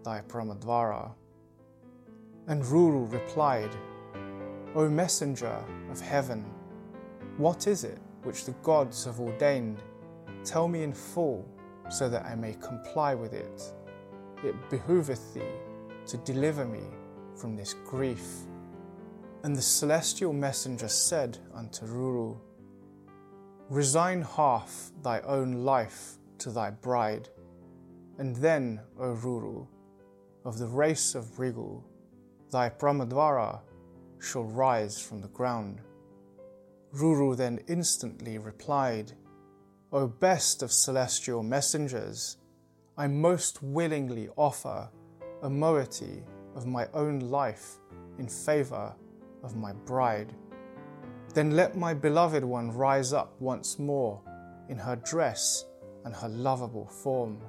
thy 0.04 0.20
Pramadvara. 0.22 1.12
And 2.46 2.62
Ruru 2.62 3.12
replied, 3.12 3.70
O 4.74 4.88
messenger 4.88 5.62
of 5.90 6.00
heaven, 6.00 6.44
what 7.36 7.66
is 7.66 7.84
it 7.84 7.98
which 8.22 8.46
the 8.46 8.54
gods 8.62 9.04
have 9.04 9.20
ordained? 9.20 9.82
Tell 10.44 10.66
me 10.66 10.82
in 10.82 10.94
full, 10.94 11.46
so 11.90 12.08
that 12.08 12.24
I 12.24 12.34
may 12.34 12.54
comply 12.54 13.14
with 13.14 13.34
it. 13.34 13.62
It 14.42 14.54
behoveth 14.70 15.34
thee 15.34 15.42
to 16.06 16.16
deliver 16.18 16.64
me 16.64 16.84
from 17.36 17.54
this 17.54 17.74
grief. 17.84 18.24
And 19.42 19.54
the 19.54 19.60
celestial 19.60 20.32
messenger 20.32 20.88
said 20.88 21.36
unto 21.54 21.84
Ruru, 21.84 22.38
Resign 23.68 24.22
half 24.22 24.90
thy 25.02 25.20
own 25.20 25.64
life 25.64 26.14
to 26.38 26.50
thy 26.50 26.70
bride, 26.70 27.28
and 28.18 28.34
then, 28.36 28.80
O 28.98 29.14
Ruru, 29.14 29.66
of 30.46 30.58
the 30.58 30.66
race 30.66 31.14
of 31.14 31.26
Bhrigu, 31.36 31.82
thy 32.50 32.70
Pramadvara 32.70 33.60
shall 34.22 34.44
rise 34.44 35.00
from 35.00 35.20
the 35.20 35.28
ground. 35.28 35.80
Ruru 36.94 37.36
then 37.36 37.60
instantly 37.68 38.38
replied, 38.38 39.12
O 39.92 40.06
best 40.06 40.62
of 40.62 40.70
celestial 40.70 41.42
messengers, 41.42 42.36
I 42.96 43.08
most 43.08 43.62
willingly 43.62 44.28
offer 44.36 44.88
a 45.42 45.50
moiety 45.50 46.22
of 46.54 46.66
my 46.66 46.86
own 46.94 47.18
life 47.18 47.78
in 48.18 48.28
favour 48.28 48.94
of 49.42 49.56
my 49.56 49.72
bride. 49.72 50.34
Then 51.34 51.56
let 51.56 51.76
my 51.76 51.92
beloved 51.92 52.44
one 52.44 52.70
rise 52.70 53.12
up 53.12 53.34
once 53.40 53.78
more 53.78 54.20
in 54.68 54.78
her 54.78 54.96
dress 54.96 55.64
and 56.04 56.14
her 56.14 56.28
lovable 56.28 56.86
form. 56.86 57.40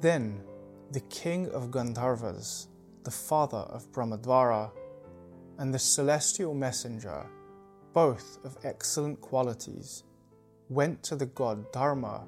Then 0.00 0.42
the 0.92 1.00
king 1.00 1.50
of 1.50 1.70
Gandharvas, 1.70 2.68
the 3.02 3.10
father 3.10 3.58
of 3.58 3.90
Pramadvara, 3.92 4.70
and 5.58 5.72
the 5.72 5.78
celestial 5.78 6.54
messenger, 6.54 7.26
both 7.92 8.38
of 8.44 8.58
excellent 8.64 9.20
qualities, 9.20 10.04
went 10.68 11.02
to 11.02 11.16
the 11.16 11.26
god 11.26 11.70
Dharma, 11.72 12.26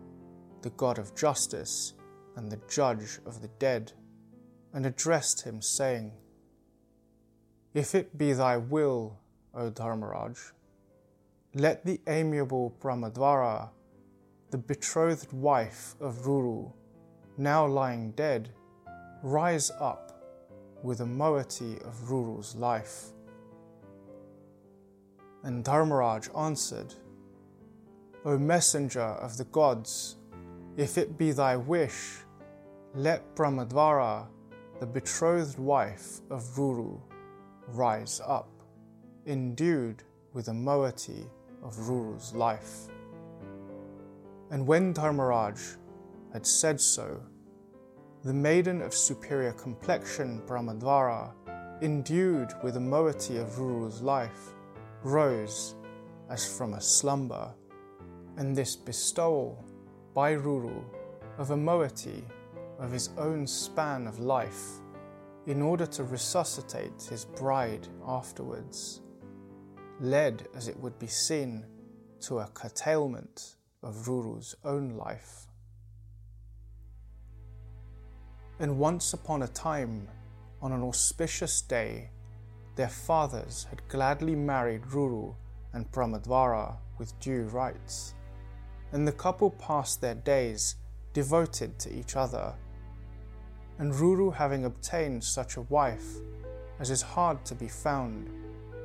the 0.63 0.71
god 0.71 0.99
of 0.99 1.15
justice 1.15 1.95
and 2.37 2.51
the 2.51 2.61
judge 2.69 3.19
of 3.27 3.43
the 3.43 3.49
dead 3.59 3.93
and 4.73 4.85
addressed 4.85 5.43
him, 5.43 5.63
saying, 5.63 6.13
If 7.73 7.95
it 7.95 8.19
be 8.19 8.33
thy 8.35 8.59
will, 8.59 9.19
O 9.55 9.71
Dharmaraj, 9.71 10.53
let 11.55 11.87
the 11.87 12.01
amiable 12.07 12.77
Pramadvara, 12.79 13.71
the 14.51 14.59
betrothed 14.59 15.33
wife 15.33 15.95
of 15.99 16.27
Ruru, 16.27 16.73
now 17.39 17.67
lying 17.67 18.11
dead, 18.13 18.51
rise 19.23 19.71
up 19.81 20.13
with 20.83 21.01
a 21.01 21.07
moiety 21.07 21.79
of 21.85 21.95
Ruru's 22.11 22.55
life. 22.55 23.13
And 25.47 25.65
Dharmaraj 25.65 26.37
answered, 26.37 26.93
O 28.25 28.37
messenger 28.37 29.01
of 29.01 29.37
the 29.37 29.45
gods, 29.45 30.17
if 30.77 30.99
it 30.99 31.17
be 31.17 31.31
thy 31.31 31.57
wish, 31.57 32.17
let 32.97 33.37
Pramadvara, 33.37 34.27
the 34.81 34.87
betrothed 34.87 35.57
wife 35.57 36.21
of 36.31 36.43
Ruru, 36.57 37.01
rise 37.69 38.21
up, 38.27 38.49
endued 39.27 40.03
with 40.33 40.49
a 40.49 40.53
moiety 40.53 41.25
of 41.63 41.77
Ruru's 41.77 42.35
life. 42.35 42.89
And 44.51 44.67
when 44.67 44.93
Dharmaraj 44.93 45.77
had 46.33 46.45
said 46.45 46.81
so, 46.81 47.23
the 48.25 48.35
maiden 48.35 48.83
of 48.83 48.93
superior 48.93 49.53
complexion 49.53 50.43
Pramadvara, 50.45 51.31
endued 51.83 52.53
with 52.65 52.77
a 52.77 52.81
moiety 52.81 53.37
of 53.37 53.61
Ruru's 53.61 54.03
life, 54.03 54.56
rose 55.07 55.77
as 56.29 56.57
from 56.57 56.75
a 56.75 56.81
slumber, 56.81 57.55
and 58.37 58.55
this 58.55 58.75
bestowal 58.77 59.65
by 60.15 60.35
Ruru 60.35 60.85
of 61.39 61.51
a 61.51 61.57
moiety 61.57 62.25
of 62.79 62.91
his 62.91 63.11
own 63.17 63.47
span 63.47 64.07
of 64.07 64.19
life 64.19 64.81
in 65.47 65.63
order 65.63 65.87
to 65.87 66.05
resuscitate 66.05 67.03
his 67.09 67.25
bride 67.25 67.87
afterwards, 68.07 69.01
led, 70.01 70.49
as 70.55 70.67
it 70.69 70.77
would 70.79 70.99
be 70.99 71.07
seen, 71.07 71.65
to 72.21 72.41
a 72.41 72.49
curtailment 72.49 73.57
of 73.83 73.95
Ruru's 74.07 74.57
own 74.65 74.97
life. 74.97 75.47
And 78.59 78.79
once 78.79 79.13
upon 79.13 79.43
a 79.43 79.49
time, 79.49 80.09
on 80.61 80.73
an 80.73 80.83
auspicious 80.83 81.61
day, 81.61 82.11
their 82.77 82.89
fathers 82.89 83.67
had 83.71 83.87
gladly 83.89 84.35
married 84.35 84.83
Ruru 84.83 85.35
and 85.73 85.91
Pramadvara 85.91 86.77
with 86.99 87.19
due 87.21 87.45
rites, 87.45 88.15
and 88.93 89.07
the 89.07 89.13
couple 89.13 89.51
passed 89.51 90.01
their 90.01 90.15
days 90.15 90.77
devoted 91.13 91.79
to 91.81 91.93
each 91.93 92.17
other 92.17 92.55
and 93.79 93.93
Ruru 93.93 94.35
having 94.35 94.65
obtained 94.65 95.23
such 95.23 95.57
a 95.57 95.63
wife 95.63 96.17
as 96.79 96.91
is 96.91 97.03
hard 97.03 97.45
to 97.45 97.55
be 97.55 97.69
found, 97.69 98.31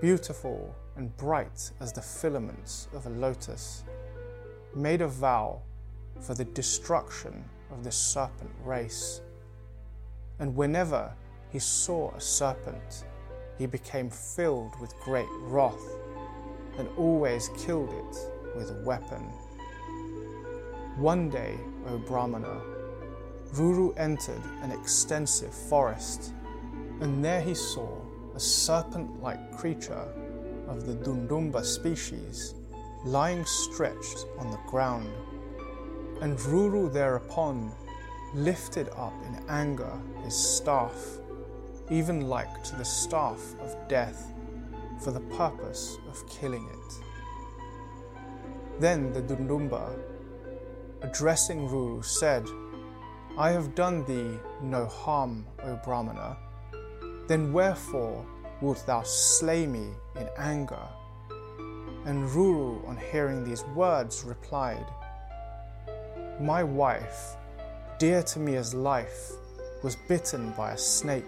beautiful 0.01 0.73
and 0.95 1.15
bright 1.17 1.71
as 1.79 1.93
the 1.93 2.01
filaments 2.01 2.87
of 2.93 3.05
a 3.05 3.09
lotus, 3.09 3.83
made 4.75 5.01
a 5.01 5.07
vow 5.07 5.61
for 6.19 6.33
the 6.33 6.45
destruction 6.45 7.43
of 7.71 7.83
the 7.83 7.91
serpent 7.91 8.51
race. 8.63 9.21
And 10.39 10.55
whenever 10.55 11.13
he 11.51 11.59
saw 11.59 12.11
a 12.11 12.21
serpent, 12.21 13.05
he 13.57 13.65
became 13.65 14.09
filled 14.09 14.79
with 14.79 14.97
great 14.99 15.29
wrath 15.41 15.81
and 16.77 16.87
always 16.97 17.49
killed 17.57 17.89
it 17.89 18.17
with 18.55 18.71
a 18.71 18.83
weapon. 18.85 19.21
One 20.97 21.29
day, 21.29 21.57
O 21.87 21.97
Brahmana, 21.97 22.61
Ruru 23.53 23.93
entered 23.97 24.41
an 24.61 24.71
extensive 24.71 25.53
forest, 25.53 26.33
and 27.01 27.23
there 27.23 27.41
he 27.41 27.53
saw 27.53 27.89
a 28.35 28.39
serpent 28.39 29.21
like 29.21 29.51
creature 29.57 30.07
of 30.67 30.85
the 30.85 30.93
Dundumba 30.93 31.65
species 31.65 32.55
lying 33.03 33.45
stretched 33.45 34.25
on 34.37 34.51
the 34.51 34.59
ground. 34.67 35.11
And 36.21 36.37
Ruru 36.37 36.91
thereupon 36.91 37.71
lifted 38.33 38.89
up 38.95 39.13
in 39.25 39.43
anger 39.49 39.99
his 40.23 40.35
staff, 40.35 41.19
even 41.91 42.29
like 42.29 42.63
to 42.63 42.75
the 42.75 42.85
staff 42.85 43.39
of 43.59 43.75
death, 43.87 44.33
for 45.03 45.11
the 45.11 45.19
purpose 45.19 45.97
of 46.07 46.27
killing 46.29 46.65
it. 46.67 46.93
Then 48.79 49.11
the 49.13 49.21
Dundumba, 49.21 49.99
addressing 51.01 51.67
Ruru, 51.67 52.03
said, 52.03 52.47
I 53.37 53.51
have 53.51 53.75
done 53.75 54.05
thee 54.05 54.39
no 54.61 54.85
harm, 54.85 55.45
O 55.63 55.79
Brahmana. 55.83 56.37
Then 57.27 57.53
wherefore 57.53 58.25
wilt 58.61 58.85
thou 58.85 59.03
slay 59.03 59.67
me 59.67 59.89
in 60.15 60.29
anger? 60.37 60.87
And 62.05 62.27
Ruru, 62.29 62.87
on 62.87 62.97
hearing 63.11 63.43
these 63.43 63.63
words, 63.75 64.23
replied, 64.23 64.85
My 66.39 66.63
wife, 66.63 67.35
dear 67.99 68.23
to 68.23 68.39
me 68.39 68.55
as 68.55 68.73
life, 68.73 69.31
was 69.83 69.95
bitten 70.07 70.51
by 70.57 70.71
a 70.71 70.77
snake, 70.77 71.25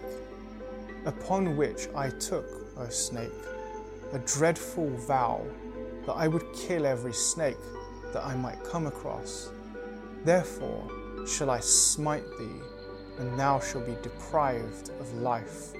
upon 1.06 1.56
which 1.56 1.88
I 1.94 2.10
took, 2.10 2.46
O 2.76 2.88
snake, 2.88 3.30
a 4.12 4.18
dreadful 4.20 4.90
vow 5.06 5.44
that 6.06 6.12
I 6.12 6.28
would 6.28 6.44
kill 6.54 6.86
every 6.86 7.12
snake 7.12 7.56
that 8.12 8.24
I 8.24 8.34
might 8.36 8.62
come 8.64 8.86
across. 8.86 9.50
Therefore 10.24 10.88
shall 11.26 11.50
I 11.50 11.60
smite 11.60 12.24
thee, 12.38 12.60
and 13.18 13.38
thou 13.38 13.60
shalt 13.60 13.86
be 13.86 13.96
deprived 14.02 14.90
of 15.00 15.12
life. 15.14 15.72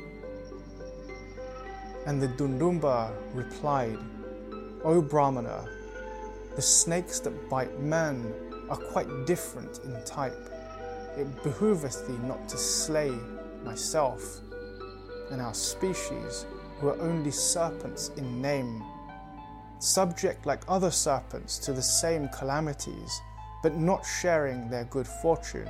And 2.06 2.20
the 2.20 2.28
Dundumba 2.28 3.12
replied, 3.32 3.98
O 4.84 5.00
Brahmana, 5.00 5.66
the 6.56 6.62
snakes 6.62 7.20
that 7.20 7.48
bite 7.48 7.80
men 7.80 8.32
are 8.68 8.76
quite 8.76 9.26
different 9.26 9.80
in 9.84 10.04
type. 10.04 10.50
It 11.16 11.42
behoveth 11.42 12.06
thee 12.06 12.18
not 12.26 12.48
to 12.48 12.56
slay 12.56 13.12
myself 13.64 14.40
and 15.30 15.40
our 15.40 15.54
species, 15.54 16.46
who 16.80 16.88
are 16.88 17.00
only 17.00 17.30
serpents 17.30 18.10
in 18.16 18.42
name, 18.42 18.82
subject 19.78 20.46
like 20.46 20.62
other 20.68 20.90
serpents 20.90 21.58
to 21.58 21.72
the 21.72 21.82
same 21.82 22.28
calamities, 22.28 23.20
but 23.62 23.76
not 23.76 24.04
sharing 24.04 24.68
their 24.68 24.84
good 24.84 25.06
fortune. 25.06 25.68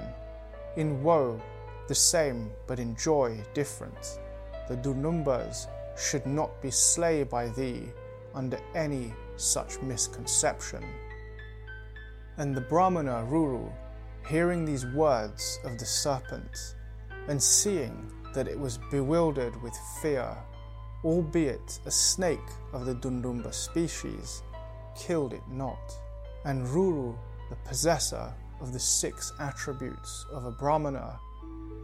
In 0.77 1.03
woe, 1.03 1.41
the 1.89 1.95
same, 1.95 2.51
but 2.67 2.79
in 2.79 2.97
joy, 2.97 3.39
different. 3.55 4.19
The 4.69 4.77
Dundumbas 4.77 5.67
should 5.97 6.27
not 6.27 6.61
be 6.63 6.71
slain 6.71 7.27
by 7.27 7.49
thee 7.49 7.93
under 8.35 8.59
any 8.75 9.13
such 9.37 9.81
misconception. 9.83 10.85
And 12.37 12.55
the 12.55 12.61
Brahmana 12.63 13.27
Ruru, 13.31 13.71
hearing 14.29 14.65
these 14.65 14.87
words 14.87 15.61
of 15.65 15.79
the 15.79 15.85
serpent, 15.85 16.75
and 17.29 17.41
seeing 17.41 18.11
that 18.35 18.49
it 18.49 18.59
was 18.59 18.79
bewildered 18.91 19.61
with 19.63 19.75
fear, 20.03 20.37
albeit 21.05 21.79
a 21.87 21.91
snake 21.91 22.51
of 22.73 22.85
the 22.85 22.95
Dundumba 22.95 23.53
species, 23.55 24.43
killed 24.97 25.33
it 25.33 25.43
not. 25.51 25.95
And 26.45 26.67
Ruru, 26.67 27.17
the 27.49 27.57
possessor 27.69 28.33
of 28.61 28.73
the 28.73 28.79
six 28.79 29.33
attributes 29.41 30.27
of 30.33 30.45
a 30.45 30.51
Brahmana, 30.51 31.19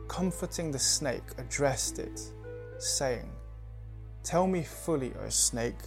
comforting 0.09 0.71
the 0.71 0.79
snake, 0.79 1.23
addressed 1.39 1.99
it, 1.99 2.21
saying, 2.79 3.31
Tell 4.23 4.47
me 4.47 4.63
fully, 4.63 5.13
O 5.25 5.29
snake, 5.29 5.79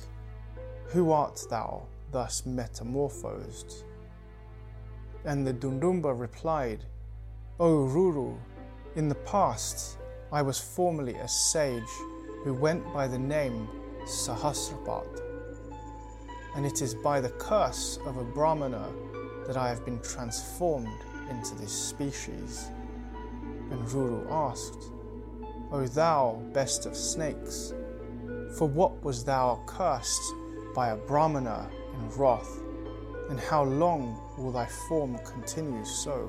who 0.87 1.11
art 1.11 1.41
thou 1.49 1.83
thus 2.11 2.45
metamorphosed? 2.45 3.83
And 5.25 5.45
the 5.45 5.53
Dundumba 5.53 6.17
replied, 6.17 6.85
O 7.59 7.87
Ruru, 7.87 8.37
in 8.95 9.09
the 9.09 9.15
past 9.15 9.97
I 10.33 10.41
was 10.41 10.59
formerly 10.59 11.13
a 11.13 11.27
sage 11.27 11.93
who 12.43 12.55
went 12.55 12.91
by 12.91 13.07
the 13.07 13.19
name 13.19 13.69
Sahasrapat, 14.03 15.21
and 16.55 16.65
it 16.65 16.81
is 16.81 16.95
by 16.95 17.21
the 17.21 17.29
curse 17.29 17.99
of 18.07 18.17
a 18.17 18.23
Brahmana 18.23 18.89
that 19.45 19.57
I 19.57 19.69
have 19.69 19.85
been 19.85 19.99
transformed 19.99 20.89
into 21.29 21.53
this 21.53 21.71
species. 21.71 22.71
And 23.69 23.79
Ruru 23.89 24.27
asked, 24.31 24.91
O 25.71 25.85
thou 25.85 26.41
best 26.51 26.87
of 26.87 26.97
snakes, 26.97 27.71
for 28.57 28.67
what 28.67 29.03
was 29.03 29.23
thou 29.23 29.61
cursed 29.67 30.33
by 30.73 30.89
a 30.89 30.95
Brahmana 30.95 31.69
in 31.93 32.09
wrath, 32.17 32.59
and 33.29 33.39
how 33.39 33.65
long 33.65 34.19
will 34.39 34.51
thy 34.51 34.65
form 34.89 35.19
continue 35.19 35.85
so? 35.85 36.27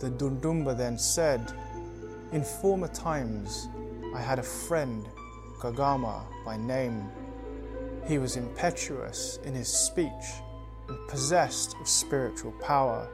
The 0.00 0.10
Dundumba 0.10 0.76
then 0.76 0.98
said, 0.98 1.50
In 2.32 2.42
former 2.42 2.88
times 2.88 3.68
I 4.12 4.20
had 4.20 4.40
a 4.40 4.42
friend, 4.42 5.08
Kagama 5.60 6.24
by 6.44 6.56
name. 6.56 7.08
He 8.08 8.18
was 8.18 8.36
impetuous 8.36 9.38
in 9.44 9.54
his 9.54 9.68
speech 9.68 10.10
and 10.88 11.08
possessed 11.08 11.76
of 11.80 11.86
spiritual 11.86 12.50
power 12.60 13.08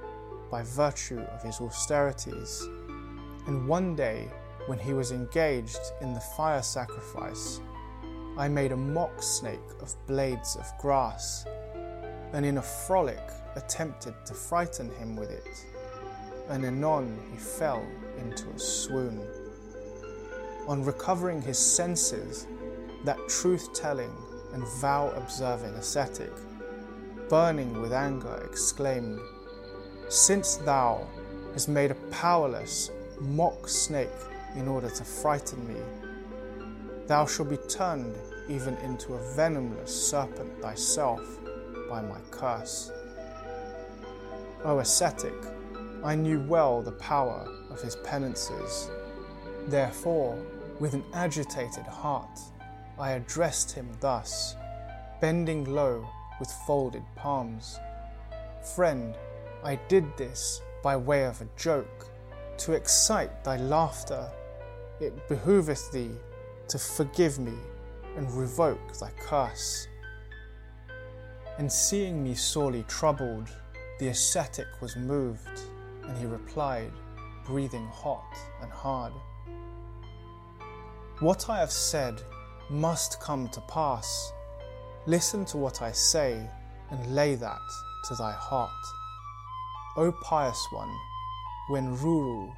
by 0.50 0.62
virtue 0.62 1.20
of 1.20 1.42
his 1.42 1.60
austerities. 1.60 2.66
And 3.46 3.68
one 3.68 3.94
day, 3.94 4.30
when 4.66 4.78
he 4.78 4.94
was 4.94 5.12
engaged 5.12 5.80
in 6.00 6.14
the 6.14 6.20
fire 6.20 6.62
sacrifice, 6.62 7.60
I 8.38 8.48
made 8.48 8.72
a 8.72 8.76
mock 8.76 9.22
snake 9.22 9.60
of 9.82 9.94
blades 10.06 10.56
of 10.56 10.66
grass, 10.78 11.44
and 12.32 12.46
in 12.46 12.56
a 12.56 12.62
frolic 12.62 13.20
attempted 13.56 14.14
to 14.24 14.32
frighten 14.32 14.90
him 14.92 15.16
with 15.16 15.30
it. 15.30 15.66
And 16.52 16.66
anon 16.66 17.18
he 17.30 17.38
fell 17.38 17.82
into 18.18 18.46
a 18.50 18.58
swoon. 18.58 19.26
On 20.68 20.84
recovering 20.84 21.40
his 21.40 21.58
senses, 21.58 22.46
that 23.06 23.18
truth 23.26 23.72
telling 23.72 24.12
and 24.52 24.62
vow 24.80 25.08
observing 25.16 25.72
ascetic, 25.74 26.30
burning 27.30 27.80
with 27.80 27.94
anger, 27.94 28.46
exclaimed, 28.48 29.18
Since 30.10 30.56
thou 30.56 31.08
hast 31.54 31.70
made 31.70 31.90
a 31.90 32.02
powerless 32.10 32.90
mock 33.18 33.66
snake 33.66 34.10
in 34.54 34.68
order 34.68 34.90
to 34.90 35.04
frighten 35.04 35.66
me. 35.66 35.80
Thou 37.06 37.24
shalt 37.24 37.48
be 37.48 37.56
turned 37.56 38.14
even 38.50 38.74
into 38.84 39.14
a 39.14 39.34
venomless 39.36 39.88
serpent 39.88 40.60
thyself 40.60 41.22
by 41.88 42.02
my 42.02 42.20
curse. 42.30 42.92
O 44.64 44.80
ascetic, 44.80 45.32
I 46.04 46.14
knew 46.16 46.40
well 46.40 46.82
the 46.82 46.92
power 46.92 47.46
of 47.70 47.80
his 47.80 47.96
penances. 47.96 48.90
Therefore, 49.68 50.36
with 50.80 50.94
an 50.94 51.04
agitated 51.12 51.86
heart, 51.86 52.40
I 52.98 53.12
addressed 53.12 53.70
him 53.72 53.88
thus, 54.00 54.56
bending 55.20 55.64
low 55.64 56.08
with 56.40 56.50
folded 56.66 57.04
palms. 57.14 57.78
Friend, 58.74 59.14
I 59.62 59.76
did 59.88 60.16
this 60.16 60.60
by 60.82 60.96
way 60.96 61.24
of 61.24 61.40
a 61.40 61.48
joke, 61.56 62.08
to 62.58 62.72
excite 62.72 63.44
thy 63.44 63.56
laughter 63.56 64.28
it 65.00 65.28
behoveth 65.28 65.90
thee 65.92 66.12
to 66.68 66.78
forgive 66.78 67.38
me 67.38 67.54
and 68.16 68.30
revoke 68.32 68.98
thy 68.98 69.10
curse. 69.18 69.88
And 71.58 71.70
seeing 71.70 72.22
me 72.22 72.34
sorely 72.34 72.84
troubled, 72.84 73.48
the 73.98 74.08
ascetic 74.08 74.66
was 74.80 74.96
moved, 74.96 75.60
and 76.04 76.16
he 76.18 76.26
replied, 76.26 76.92
breathing 77.46 77.86
hot 77.88 78.36
and 78.60 78.70
hard 78.70 79.12
What 81.20 81.48
I 81.48 81.58
have 81.58 81.72
said 81.72 82.22
must 82.70 83.20
come 83.20 83.48
to 83.50 83.60
pass. 83.62 84.32
Listen 85.06 85.44
to 85.46 85.56
what 85.56 85.82
I 85.82 85.92
say, 85.92 86.48
and 86.90 87.14
lay 87.14 87.34
that 87.34 87.66
to 88.08 88.14
thy 88.14 88.32
heart. 88.32 88.70
O 89.96 90.12
pious 90.22 90.66
one, 90.70 90.92
when 91.68 91.96
Ruru 91.96 92.52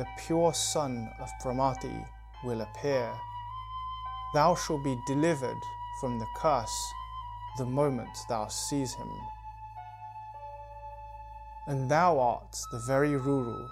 the 0.00 0.06
pure 0.16 0.54
son 0.54 1.10
of 1.20 1.28
Pramati 1.42 2.06
will 2.42 2.62
appear. 2.62 3.12
Thou 4.32 4.54
shalt 4.54 4.82
be 4.82 4.96
delivered 5.06 5.60
from 6.00 6.18
the 6.18 6.26
curse 6.34 6.94
the 7.58 7.66
moment 7.66 8.08
thou 8.26 8.46
sees 8.48 8.94
him. 8.94 9.10
And 11.66 11.90
thou 11.90 12.18
art 12.18 12.56
the 12.72 12.78
very 12.86 13.10
Ruru 13.10 13.68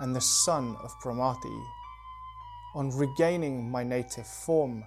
and 0.00 0.14
the 0.14 0.20
son 0.20 0.76
of 0.82 0.92
Pramati. 1.02 1.62
On 2.74 2.90
regaining 2.90 3.70
my 3.70 3.82
native 3.82 4.26
form, 4.26 4.84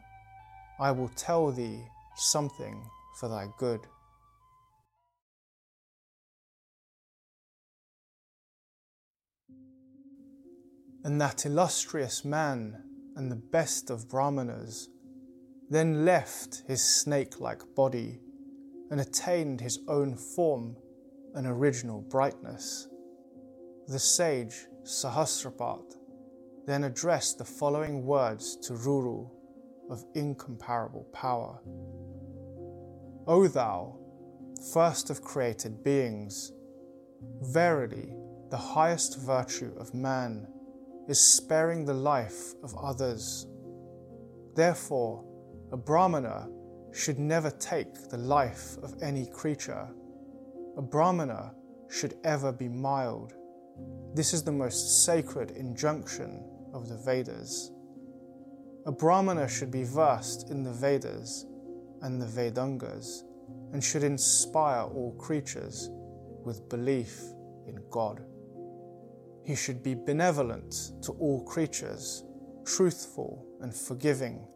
I 0.79 0.91
will 0.91 1.09
tell 1.15 1.51
thee 1.51 1.83
something 2.15 2.81
for 3.19 3.27
thy 3.27 3.47
good. 3.57 3.87
and 11.03 11.19
that 11.19 11.45
illustrious 11.45 12.23
man 12.23 12.83
and 13.15 13.31
the 13.31 13.35
best 13.35 13.89
of 13.89 14.07
Brahmanas, 14.09 14.89
then 15.69 16.05
left 16.05 16.63
his 16.67 16.81
snake 16.83 17.39
like 17.39 17.61
body 17.75 18.19
and 18.89 18.99
attained 18.99 19.61
his 19.61 19.79
own 19.87 20.15
form 20.15 20.75
and 21.35 21.47
original 21.47 22.01
brightness. 22.01 22.87
The 23.87 23.99
sage 23.99 24.67
Sahasrapat 24.83 25.95
then 26.65 26.83
addressed 26.83 27.37
the 27.37 27.45
following 27.45 28.05
words 28.05 28.55
to 28.67 28.73
Ruru 28.73 29.29
of 29.89 30.03
incomparable 30.15 31.07
power 31.11 31.59
O 33.27 33.47
thou, 33.47 33.97
first 34.73 35.11
of 35.11 35.21
created 35.21 35.83
beings, 35.83 36.51
verily 37.41 38.13
the 38.49 38.57
highest 38.57 39.19
virtue 39.19 39.71
of 39.79 39.93
man 39.93 40.47
is 41.07 41.19
sparing 41.19 41.85
the 41.85 41.93
life 41.93 42.53
of 42.63 42.75
others. 42.83 43.45
Therefore, 44.55 45.23
a 45.71 45.77
Brahmana 45.77 46.49
should 46.91 47.19
never 47.19 47.51
take 47.51 48.09
the 48.09 48.17
life 48.17 48.77
of 48.81 48.95
any 49.01 49.27
creature. 49.27 49.87
A 50.77 50.81
Brahmana 50.81 51.53
should 51.89 52.15
ever 52.23 52.53
be 52.53 52.69
mild. 52.69 53.33
This 54.13 54.33
is 54.33 54.41
the 54.41 54.53
most 54.53 55.05
sacred 55.05 55.51
injunction 55.51 56.45
of 56.73 56.87
the 56.87 56.95
Vedas. 56.95 57.71
A 58.85 58.91
Brahmana 58.91 59.49
should 59.49 59.69
be 59.69 59.83
versed 59.83 60.49
in 60.49 60.63
the 60.63 60.71
Vedas 60.71 61.45
and 62.01 62.21
the 62.21 62.25
Vedangas 62.25 63.25
and 63.73 63.83
should 63.83 64.03
inspire 64.03 64.83
all 64.83 65.13
creatures 65.19 65.89
with 66.45 66.69
belief 66.69 67.21
in 67.67 67.77
God. 67.89 68.23
He 69.43 69.55
should 69.55 69.83
be 69.83 69.93
benevolent 69.93 70.93
to 71.03 71.11
all 71.13 71.43
creatures, 71.43 72.23
truthful 72.65 73.45
and 73.59 73.75
forgiving, 73.75 74.47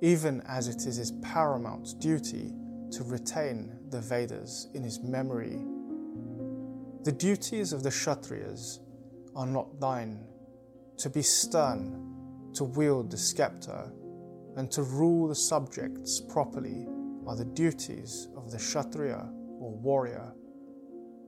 even 0.00 0.40
as 0.46 0.68
it 0.68 0.86
is 0.86 0.96
his 0.96 1.12
paramount 1.22 2.00
duty 2.00 2.54
to 2.92 3.04
retain 3.04 3.78
the 3.90 4.00
Vedas 4.00 4.68
in 4.74 4.82
his 4.82 5.00
memory. 5.00 5.58
The 7.04 7.12
duties 7.12 7.72
of 7.72 7.82
the 7.82 7.90
Kshatriyas 7.90 8.80
are 9.34 9.46
not 9.46 9.80
thine 9.80 10.26
to 10.98 11.10
be 11.10 11.22
stern, 11.22 12.50
to 12.54 12.64
wield 12.64 13.10
the 13.10 13.18
sceptre, 13.18 13.92
and 14.56 14.70
to 14.72 14.82
rule 14.82 15.28
the 15.28 15.34
subjects 15.34 16.20
properly 16.20 16.88
are 17.26 17.36
the 17.36 17.44
duties 17.44 18.28
of 18.36 18.50
the 18.50 18.58
Kshatriya 18.58 19.28
or 19.60 19.70
warrior. 19.72 20.32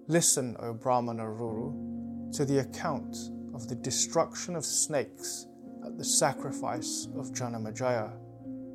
Listen, 0.07 0.57
O 0.61 0.73
Brahmana 0.73 1.25
Ruru, 1.25 2.33
to 2.35 2.45
the 2.45 2.61
account 2.61 3.17
of 3.55 3.69
the 3.69 3.75
destruction 3.75 4.57
of 4.57 4.65
snakes 4.65 5.47
at 5.85 5.99
the 5.99 6.05
sacrifice 6.05 7.09
of 7.17 7.33
Janamejaya 7.33 8.11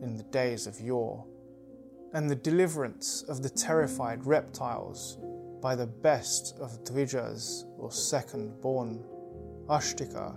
in 0.04 0.16
the 0.16 0.24
days 0.24 0.68
of 0.68 0.80
yore, 0.80 1.26
and 2.14 2.30
the 2.30 2.36
deliverance 2.36 3.24
of 3.24 3.42
the 3.42 3.50
terrified 3.50 4.26
reptiles 4.26 5.18
by 5.62 5.76
the 5.76 5.88
best 5.88 6.56
of 6.60 6.84
Dvijas 6.84 7.64
or 7.78 7.92
second 7.92 8.62
born, 8.62 9.04
Ashtika, 9.68 10.36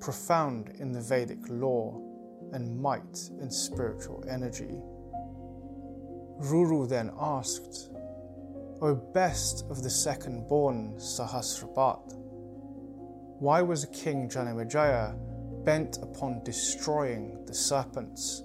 profound 0.00 0.74
in 0.78 0.92
the 0.92 1.00
Vedic 1.00 1.40
lore 1.48 2.00
and 2.52 2.80
might 2.80 3.30
in 3.40 3.50
spiritual 3.50 4.24
energy. 4.28 4.80
Ruru 6.40 6.88
then 6.88 7.10
asked, 7.18 7.90
O 8.80 8.94
best 8.94 9.64
of 9.70 9.82
the 9.82 9.90
second 9.90 10.48
born 10.48 10.94
Sahasrapat, 10.98 12.14
why 13.38 13.62
was 13.62 13.86
King 13.86 14.28
Janamejaya 14.28 15.16
bent 15.64 15.98
upon 16.02 16.44
destroying 16.44 17.44
the 17.46 17.54
serpents? 17.54 18.42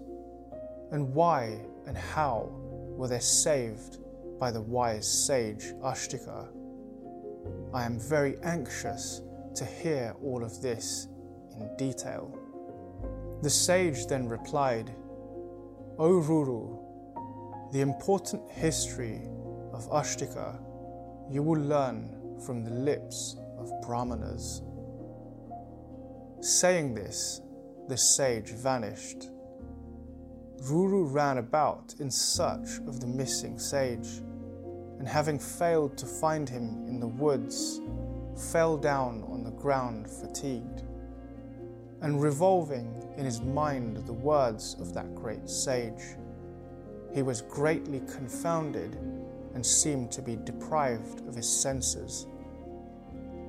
And 0.92 1.14
why 1.14 1.60
and 1.88 1.98
how 1.98 2.50
were 2.52 3.08
they 3.08 3.20
saved 3.20 3.98
by 4.40 4.52
the 4.52 4.62
wise 4.62 5.08
sage 5.08 5.74
Ashtika? 5.84 6.48
I 7.74 7.84
am 7.84 8.00
very 8.00 8.38
anxious 8.44 9.22
to 9.56 9.66
hear 9.66 10.16
all 10.22 10.44
of 10.44 10.62
this 10.62 11.08
in 11.56 11.70
detail. 11.78 12.38
The 13.42 13.50
sage 13.50 14.06
then 14.06 14.28
replied, 14.28 14.94
O 15.98 16.22
Ruru, 16.22 17.72
the 17.72 17.82
important 17.82 18.50
history 18.52 19.22
of 19.74 19.90
Ashtika 19.90 20.60
you 21.30 21.44
will 21.44 21.62
learn 21.62 22.40
from 22.46 22.64
the 22.64 22.72
lips 22.72 23.36
of 23.58 23.70
Brahmanas. 23.82 24.62
Saying 26.40 26.94
this, 26.94 27.42
the 27.88 27.98
sage 27.98 28.52
vanished. 28.52 29.30
Ruru 30.64 31.12
ran 31.14 31.38
about 31.38 31.96
in 32.00 32.10
search 32.10 32.80
of 32.88 33.00
the 33.00 33.08
missing 33.08 33.60
sage, 33.60 34.22
and 35.00 35.08
having 35.08 35.38
failed 35.38 35.98
to 35.98 36.06
find 36.06 36.50
him 36.50 36.86
in 36.88 37.00
the 37.00 37.08
woods, 37.08 37.80
fell 38.52 38.78
down 38.78 39.24
on 39.30 39.44
the 39.44 39.52
ground 39.52 40.10
fatigued. 40.10 40.84
And 42.02 42.22
revolving 42.22 43.08
in 43.18 43.26
his 43.26 43.42
mind 43.42 43.98
the 44.06 44.14
words 44.14 44.76
of 44.80 44.94
that 44.94 45.16
great 45.16 45.50
sage, 45.50 46.16
he 47.14 47.22
was 47.22 47.42
greatly 47.42 48.02
confounded 48.02 48.96
and 49.54 49.66
seemed 49.66 50.12
to 50.12 50.22
be 50.22 50.36
deprived 50.36 51.28
of 51.28 51.36
his 51.36 51.50
senses. 51.50 52.28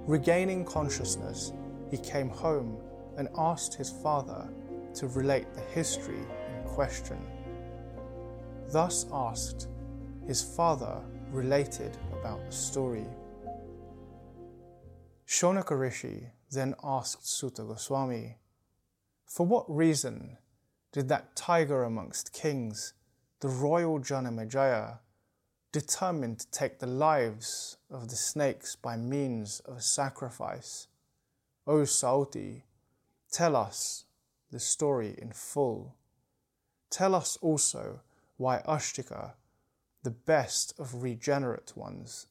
Regaining 0.07 0.64
consciousness, 0.64 1.53
he 1.90 1.99
came 1.99 2.31
home 2.31 2.79
and 3.16 3.29
asked 3.37 3.75
his 3.75 3.90
father 3.90 4.49
to 4.94 5.09
relate 5.09 5.53
the 5.55 5.61
history 5.61 6.27
question. 6.79 7.19
Thus 8.69 9.05
asked, 9.12 9.67
his 10.29 10.41
father 10.41 11.03
related 11.33 11.97
about 12.12 12.47
the 12.47 12.53
story. 12.53 13.09
Shonaka 15.27 15.77
Rishi 15.77 16.29
then 16.53 16.77
asked 16.85 17.27
Suta 17.27 17.64
Goswami, 17.64 18.37
For 19.27 19.45
what 19.45 19.64
reason 19.69 20.38
did 20.93 21.09
that 21.09 21.35
tiger 21.35 21.83
amongst 21.83 22.33
kings, 22.33 22.95
the 23.41 23.49
royal 23.49 23.99
Janamejaya, 23.99 25.01
determined 25.73 26.38
to 26.38 26.51
take 26.53 26.79
the 26.79 26.87
lives 26.87 27.79
of 27.91 28.09
the 28.09 28.14
snakes 28.31 28.77
by 28.77 28.97
means 28.97 29.59
of 29.67 29.79
a 29.79 29.83
sacrifice. 29.83 30.87
O 31.67 31.79
Sauti, 31.79 32.62
tell 33.33 33.57
us 33.57 34.05
the 34.53 34.61
story 34.61 35.17
in 35.19 35.33
full. 35.33 35.97
Tell 36.90 37.14
us 37.14 37.37
also 37.40 38.01
why 38.37 38.62
Ashtika, 38.66 39.33
the 40.03 40.11
best 40.11 40.79
of 40.79 41.03
regenerate 41.03 41.77
ones, 41.77 42.27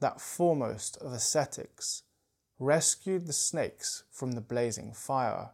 that 0.00 0.20
foremost 0.20 0.96
of 0.98 1.12
ascetics, 1.12 2.02
rescued 2.58 3.26
the 3.26 3.32
snakes 3.32 4.04
from 4.10 4.32
the 4.32 4.40
blazing 4.40 4.92
fire. 4.92 5.50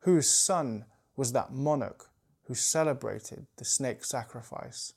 Whose 0.00 0.28
son 0.28 0.84
was 1.16 1.32
that 1.32 1.52
monarch 1.52 2.10
who 2.44 2.54
celebrated 2.54 3.46
the 3.56 3.64
snake 3.64 4.04
sacrifice? 4.04 4.94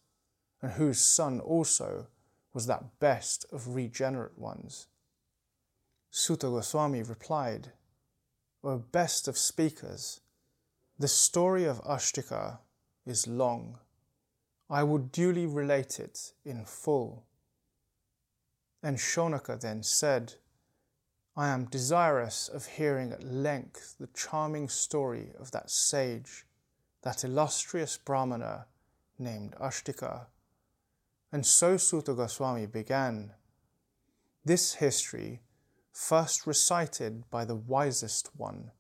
and 0.62 0.74
whose 0.74 1.02
son 1.02 1.40
also 1.40 2.08
was 2.54 2.68
that 2.68 3.00
best 3.00 3.46
of 3.52 3.76
regenerate 3.76 4.38
ones. 4.38 4.88
Suta 6.10 6.48
Goswami 6.48 7.02
replied, 7.02 7.72
O 8.64 8.78
best 8.78 9.28
of 9.28 9.38
speakers, 9.38 10.21
the 11.02 11.08
story 11.08 11.66
of 11.66 11.84
Ashtika 11.84 12.60
is 13.06 13.28
long. 13.28 13.80
I 14.70 14.84
will 14.84 15.00
duly 15.00 15.46
relate 15.46 16.00
it 16.00 16.34
in 16.46 16.66
full. 16.66 17.26
And 18.82 18.98
Shonaka 18.98 19.60
then 19.60 19.84
said, 19.84 20.36
I 21.36 21.50
am 21.50 21.66
desirous 21.66 22.48
of 22.48 22.66
hearing 22.66 23.12
at 23.12 23.24
length 23.24 23.96
the 24.00 24.10
charming 24.14 24.70
story 24.70 25.32
of 25.40 25.52
that 25.52 25.70
sage, 25.70 26.46
that 27.04 27.24
illustrious 27.24 27.98
Brahmana 27.98 28.66
named 29.18 29.56
Ashtika 29.60 30.28
and 31.32 31.46
so 31.46 31.78
Suta 31.78 32.14
Goswami 32.14 32.66
began. 32.66 33.32
This 34.44 34.76
history, 34.76 35.42
first 35.94 36.46
recited 36.46 37.30
by 37.30 37.46
the 37.46 37.56
wisest 37.56 38.32
one, 38.36 38.72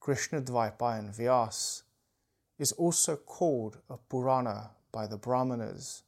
Krishna 0.00 0.40
Dvaipayan 0.40 1.14
Vyas, 1.14 1.82
is 2.58 2.72
also 2.72 3.16
called 3.16 3.78
a 3.90 3.98
Purana 3.98 4.70
by 4.90 5.06
the 5.06 5.18
Brahmanas. 5.18 6.04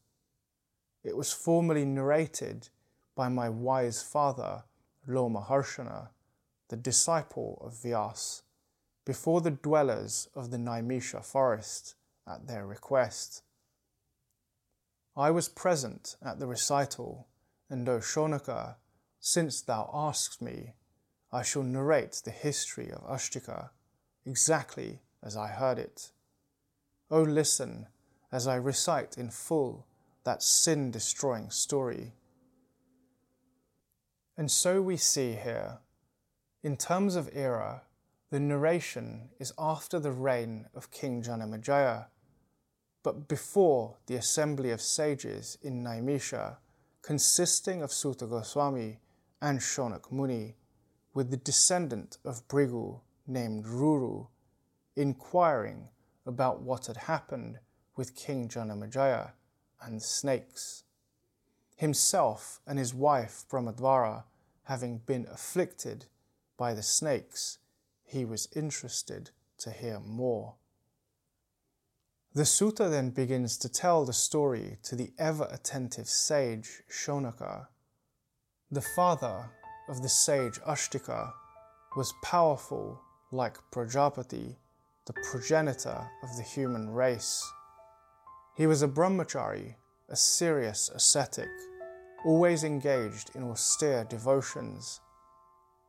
It 1.04 1.14
was 1.14 1.34
formerly 1.34 1.84
narrated 1.84 2.70
by 3.14 3.28
my 3.28 3.50
wise 3.50 4.02
father, 4.02 4.64
Lomaharshana, 5.06 6.08
the 6.68 6.76
disciple 6.76 7.60
of 7.62 7.74
Vyas, 7.74 8.40
before 9.04 9.42
the 9.42 9.50
dwellers 9.50 10.26
of 10.34 10.50
the 10.50 10.56
Naimisha 10.56 11.22
forest 11.22 11.94
at 12.26 12.46
their 12.46 12.66
request. 12.66 13.42
I 15.14 15.30
was 15.30 15.50
present 15.50 16.16
at 16.24 16.38
the 16.38 16.46
recital, 16.46 17.26
and 17.68 17.86
O 17.86 17.98
Shonaka, 17.98 18.76
since 19.20 19.60
thou 19.60 19.90
askest 19.92 20.40
me, 20.40 20.72
I 21.30 21.42
shall 21.42 21.62
narrate 21.62 22.22
the 22.24 22.30
history 22.30 22.90
of 22.90 23.02
Ashtika, 23.06 23.70
exactly 24.26 25.00
as 25.22 25.36
I 25.36 25.48
heard 25.48 25.78
it. 25.78 26.10
Oh, 27.10 27.22
listen 27.22 27.86
as 28.30 28.46
I 28.46 28.56
recite 28.56 29.18
in 29.18 29.30
full 29.30 29.86
that 30.24 30.42
sin 30.42 30.90
destroying 30.90 31.50
story. 31.50 32.12
And 34.36 34.50
so 34.50 34.80
we 34.80 34.96
see 34.96 35.32
here, 35.32 35.78
in 36.62 36.76
terms 36.76 37.16
of 37.16 37.28
era, 37.34 37.82
the 38.30 38.40
narration 38.40 39.28
is 39.38 39.52
after 39.58 39.98
the 39.98 40.12
reign 40.12 40.66
of 40.74 40.90
King 40.90 41.22
Janamejaya, 41.22 42.06
but 43.02 43.28
before 43.28 43.98
the 44.06 44.14
assembly 44.14 44.70
of 44.70 44.80
sages 44.80 45.58
in 45.60 45.84
Naimisha, 45.84 46.56
consisting 47.02 47.82
of 47.82 47.92
Suta 47.92 48.26
Goswami 48.26 49.00
and 49.42 49.58
Shonak 49.58 50.10
Muni, 50.10 50.54
with 51.12 51.30
the 51.30 51.36
descendant 51.36 52.16
of 52.24 52.46
Brigu 52.48 53.00
named 53.26 53.64
Ruru, 53.64 54.28
inquiring 54.96 55.88
about 56.26 56.62
what 56.62 56.86
had 56.86 56.96
happened 56.96 57.58
with 57.96 58.16
King 58.16 58.48
Janamejaya 58.48 59.32
and 59.80 60.00
the 60.00 60.04
snakes. 60.04 60.84
Himself 61.76 62.60
and 62.66 62.78
his 62.78 62.94
wife 62.94 63.44
Pramadvara 63.50 64.24
having 64.64 64.98
been 64.98 65.26
afflicted 65.30 66.06
by 66.56 66.74
the 66.74 66.82
snakes, 66.82 67.58
he 68.04 68.24
was 68.24 68.48
interested 68.54 69.30
to 69.58 69.70
hear 69.70 69.98
more. 70.00 70.54
The 72.34 72.46
Suta 72.46 72.88
then 72.88 73.10
begins 73.10 73.58
to 73.58 73.68
tell 73.68 74.04
the 74.04 74.12
story 74.12 74.78
to 74.84 74.96
the 74.96 75.12
ever 75.18 75.46
attentive 75.50 76.08
sage 76.08 76.82
Shonaka. 76.90 77.66
The 78.70 78.80
father 78.80 79.50
of 79.88 80.02
the 80.02 80.08
sage 80.08 80.58
Ashtika 80.60 81.32
was 81.94 82.14
powerful 82.22 83.00
like 83.32 83.58
Prajapati, 83.70 84.56
the 85.06 85.14
progenitor 85.30 86.06
of 86.22 86.36
the 86.36 86.42
human 86.42 86.90
race. 86.90 87.42
He 88.54 88.66
was 88.66 88.82
a 88.82 88.88
brahmachari, 88.88 89.74
a 90.10 90.16
serious 90.16 90.90
ascetic, 90.94 91.48
always 92.26 92.62
engaged 92.62 93.30
in 93.34 93.42
austere 93.42 94.04
devotions. 94.04 95.00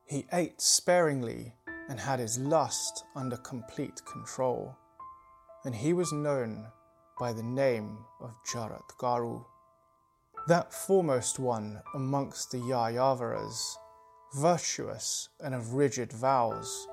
He 0.05 0.25
ate 0.31 0.61
sparingly 0.61 1.53
and 1.89 1.99
had 1.99 2.19
his 2.19 2.39
lust 2.39 3.03
under 3.13 3.35
complete 3.37 4.01
control, 4.05 4.75
and 5.65 5.75
he 5.75 5.91
was 5.91 6.13
known 6.13 6.67
by 7.19 7.33
the 7.33 7.43
name 7.43 7.97
of 8.21 8.31
Jarat 8.51 8.87
Garu. 8.97 9.43
That 10.47 10.73
foremost 10.73 11.39
one 11.39 11.81
amongst 11.93 12.51
the 12.51 12.57
Yayavaras, 12.59 13.75
virtuous 14.33 15.29
and 15.41 15.53
of 15.53 15.73
rigid 15.73 16.11
vows, 16.11 16.87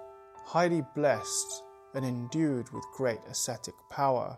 highly 0.51 0.83
blessed 0.97 1.63
and 1.95 2.05
endued 2.05 2.69
with 2.73 2.83
great 2.97 3.21
ascetic 3.31 3.75
power 3.89 4.37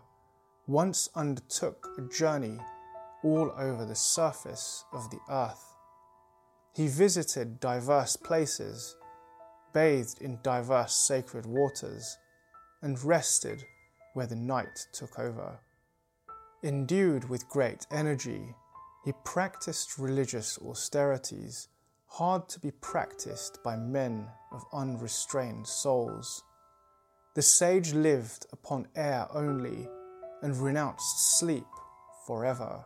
once 0.67 1.09
undertook 1.15 1.87
a 1.97 2.01
journey 2.15 2.55
all 3.23 3.51
over 3.57 3.83
the 3.83 3.95
surface 3.95 4.85
of 4.93 5.09
the 5.09 5.17
earth. 5.27 5.65
He 6.75 6.87
visited 6.87 7.59
diverse 7.59 8.15
places, 8.15 8.95
bathed 9.73 10.21
in 10.21 10.37
diverse 10.43 10.93
sacred 10.93 11.47
waters, 11.47 12.15
and 12.83 13.03
rested 13.03 13.63
where 14.13 14.27
the 14.27 14.35
night 14.35 14.85
took 14.93 15.17
over. 15.17 15.59
Endued 16.63 17.27
with 17.27 17.49
great 17.49 17.87
energy, 17.89 18.53
he 19.03 19.13
practiced 19.25 19.97
religious 19.97 20.59
austerities 20.59 21.69
hard 22.13 22.47
to 22.47 22.59
be 22.59 22.69
practiced 22.69 23.57
by 23.63 23.75
men 23.75 24.27
of 24.51 24.63
unrestrained 24.71 25.65
souls. 25.65 26.43
The 27.33 27.41
sage 27.41 27.91
lived 27.91 28.45
upon 28.51 28.87
air 28.95 29.25
only 29.33 29.89
and 30.43 30.55
renounced 30.55 31.39
sleep 31.39 31.65
forever, 32.27 32.85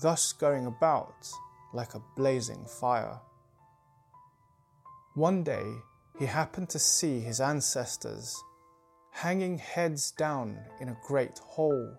thus 0.00 0.32
going 0.32 0.64
about 0.64 1.30
like 1.74 1.92
a 1.92 2.02
blazing 2.16 2.64
fire. 2.64 3.20
One 5.14 5.42
day 5.42 5.74
he 6.18 6.24
happened 6.24 6.70
to 6.70 6.78
see 6.78 7.20
his 7.20 7.42
ancestors 7.42 8.34
hanging 9.10 9.58
heads 9.58 10.12
down 10.12 10.56
in 10.80 10.88
a 10.88 10.98
great 11.06 11.38
hole, 11.40 11.94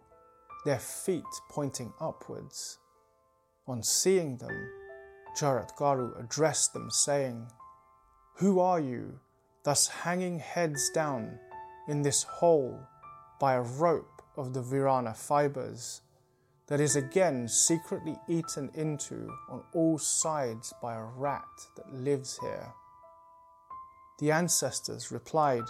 their 0.66 0.80
feet 0.80 1.24
pointing 1.52 1.94
upwards. 2.02 2.80
On 3.68 3.84
seeing 3.84 4.38
them, 4.38 4.81
Jarat 5.38 5.76
Garu 5.78 6.20
addressed 6.20 6.74
them, 6.74 6.90
saying, 6.92 7.48
Who 8.36 8.60
are 8.60 8.80
you, 8.80 9.20
thus 9.64 9.88
hanging 9.88 10.40
heads 10.40 10.90
down 10.90 11.40
in 11.88 12.02
this 12.02 12.24
hole 12.24 12.80
by 13.40 13.54
a 13.54 13.62
rope 13.62 14.22
of 14.38 14.54
the 14.54 14.62
Virana 14.62 15.16
fibers 15.16 16.02
that 16.72 16.80
is 16.80 16.96
again 16.96 17.50
secretly 17.50 18.18
eaten 18.30 18.72
into 18.76 19.30
on 19.50 19.62
all 19.74 19.98
sides 19.98 20.74
by 20.82 20.96
a 20.96 21.04
rat 21.04 21.44
that 21.76 21.94
lives 21.94 22.40
here. 22.40 22.74
The 24.20 24.32
ancestors 24.32 25.12
replied, 25.12 25.66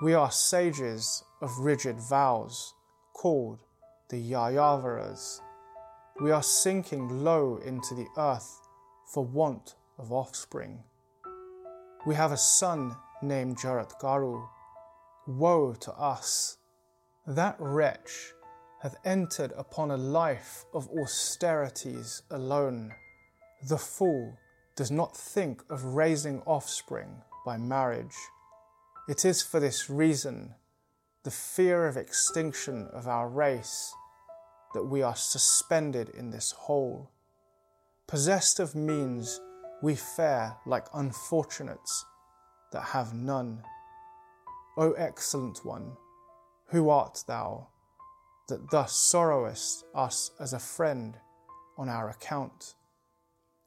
We 0.00 0.14
are 0.14 0.30
sages 0.30 1.24
of 1.42 1.58
rigid 1.58 2.00
vows, 2.00 2.72
called 3.12 3.60
the 4.08 4.16
Yayavaras. 4.16 5.42
We 6.20 6.32
are 6.32 6.42
sinking 6.42 7.24
low 7.24 7.56
into 7.64 7.94
the 7.94 8.06
earth 8.18 8.60
for 9.06 9.24
want 9.24 9.76
of 9.98 10.12
offspring. 10.12 10.84
We 12.06 12.14
have 12.14 12.30
a 12.30 12.36
son 12.36 12.94
named 13.22 13.56
Jarat 13.56 13.98
Garu. 14.02 14.46
Woe 15.26 15.72
to 15.80 15.92
us! 15.92 16.58
That 17.26 17.56
wretch 17.58 18.34
hath 18.82 18.96
entered 19.02 19.52
upon 19.56 19.90
a 19.90 19.96
life 19.96 20.66
of 20.74 20.90
austerities 20.90 22.22
alone. 22.30 22.92
The 23.66 23.78
fool 23.78 24.36
does 24.76 24.90
not 24.90 25.16
think 25.16 25.62
of 25.70 25.84
raising 25.84 26.42
offspring 26.42 27.22
by 27.46 27.56
marriage. 27.56 28.16
It 29.08 29.24
is 29.24 29.40
for 29.40 29.58
this 29.58 29.88
reason, 29.88 30.54
the 31.22 31.30
fear 31.30 31.86
of 31.86 31.96
extinction 31.96 32.88
of 32.92 33.08
our 33.08 33.28
race, 33.28 33.94
that 34.74 34.84
we 34.84 35.02
are 35.02 35.16
suspended 35.16 36.10
in 36.10 36.30
this 36.30 36.52
hole. 36.52 37.10
Possessed 38.06 38.60
of 38.60 38.74
means, 38.74 39.40
we 39.82 39.94
fare 39.94 40.56
like 40.66 40.86
unfortunates 40.94 42.04
that 42.72 42.82
have 42.82 43.14
none. 43.14 43.62
O 44.76 44.92
excellent 44.92 45.64
one, 45.64 45.96
who 46.66 46.88
art 46.88 47.24
thou, 47.26 47.68
that 48.48 48.70
thus 48.70 48.94
sorrowest 48.94 49.84
us 49.94 50.30
as 50.38 50.52
a 50.52 50.58
friend 50.58 51.16
on 51.76 51.88
our 51.88 52.10
account? 52.10 52.74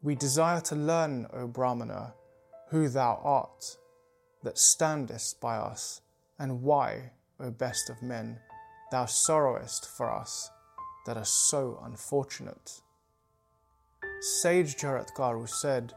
We 0.02 0.16
desire 0.16 0.62
to 0.62 0.76
learn, 0.76 1.28
O 1.34 1.48
Brahmana, 1.48 2.14
who 2.70 2.90
thou 2.90 3.20
art, 3.24 3.78
that 4.44 4.58
standest 4.58 5.40
by 5.40 5.56
us, 5.56 6.02
and 6.38 6.62
why, 6.62 7.12
O 7.40 7.52
best 7.52 7.90
of 7.90 8.02
men, 8.02 8.40
thou 8.92 9.06
sorrowest 9.06 9.88
for 9.88 10.12
us 10.12 10.50
that 11.06 11.18
are 11.18 11.26
so 11.26 11.82
unfortunate. 11.84 12.82
Sage 14.22 14.76
Jaratgaru 14.76 15.48
said, 15.50 15.94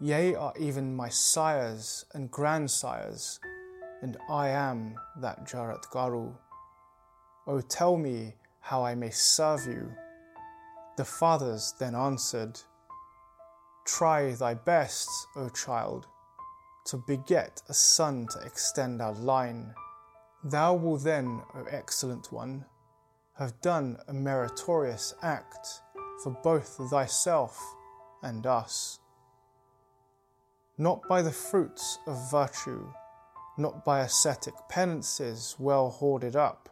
Yea, 0.00 0.34
are 0.34 0.54
even 0.58 0.94
my 0.94 1.08
sires 1.08 2.04
and 2.14 2.30
grandsires 2.30 3.38
and 4.02 4.16
I 4.28 4.48
am 4.48 4.94
that 5.16 5.46
Jarat 5.46 5.84
Garu. 5.90 6.32
O 7.46 7.60
tell 7.60 7.96
me 7.96 8.34
how 8.60 8.84
I 8.84 8.94
may 8.94 9.10
serve 9.10 9.66
you. 9.66 9.92
The 10.96 11.04
fathers 11.04 11.74
then 11.78 11.94
answered, 11.94 12.60
Try 13.84 14.32
thy 14.32 14.54
best, 14.54 15.08
O 15.36 15.48
child, 15.48 16.06
to 16.86 17.02
beget 17.06 17.62
a 17.68 17.74
son 17.74 18.26
to 18.32 18.40
extend 18.40 19.00
our 19.00 19.14
line. 19.14 19.74
Thou 20.44 20.74
will 20.74 20.98
then, 20.98 21.42
O 21.54 21.64
excellent 21.70 22.32
one, 22.32 22.64
have 23.38 23.60
done 23.60 23.96
a 24.08 24.12
meritorious 24.12 25.14
act 25.22 25.82
for 26.22 26.36
both 26.42 26.80
thyself 26.90 27.58
and 28.22 28.46
us. 28.46 28.98
Not 30.76 31.06
by 31.08 31.22
the 31.22 31.32
fruits 31.32 31.98
of 32.06 32.30
virtue 32.30 32.88
not 33.58 33.84
by 33.84 34.00
ascetic 34.00 34.54
penances 34.68 35.56
well 35.58 35.90
hoarded 35.90 36.36
up, 36.36 36.68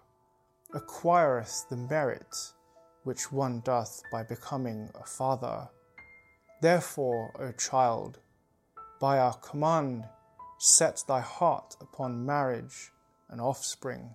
acquireth 0.73 1.67
the 1.69 1.77
merit 1.77 2.35
which 3.03 3.33
one 3.33 3.61
doth 3.61 4.03
by 4.13 4.23
becoming 4.23 4.89
a 4.95 5.05
father. 5.05 5.69
Therefore, 6.63 7.33
O 7.41 7.53
child, 7.53 8.19
by 9.01 9.19
our 9.19 9.35
command, 9.35 10.05
set 10.59 11.03
thy 11.07 11.21
heart 11.21 11.77
upon 11.81 12.25
marriage 12.25 12.93
and 13.29 13.41
offspring. 13.41 14.15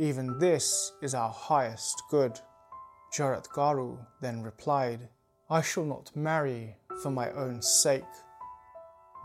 Even 0.00 0.38
this 0.38 0.94
is 1.02 1.14
our 1.14 1.28
highest 1.28 2.04
good. 2.10 2.40
Jarat 3.14 3.46
Garu 3.48 3.98
then 4.22 4.42
replied, 4.42 5.10
I 5.50 5.60
shall 5.60 5.84
not 5.84 6.16
marry 6.16 6.74
for 7.02 7.10
my 7.10 7.30
own 7.32 7.60
sake, 7.60 8.14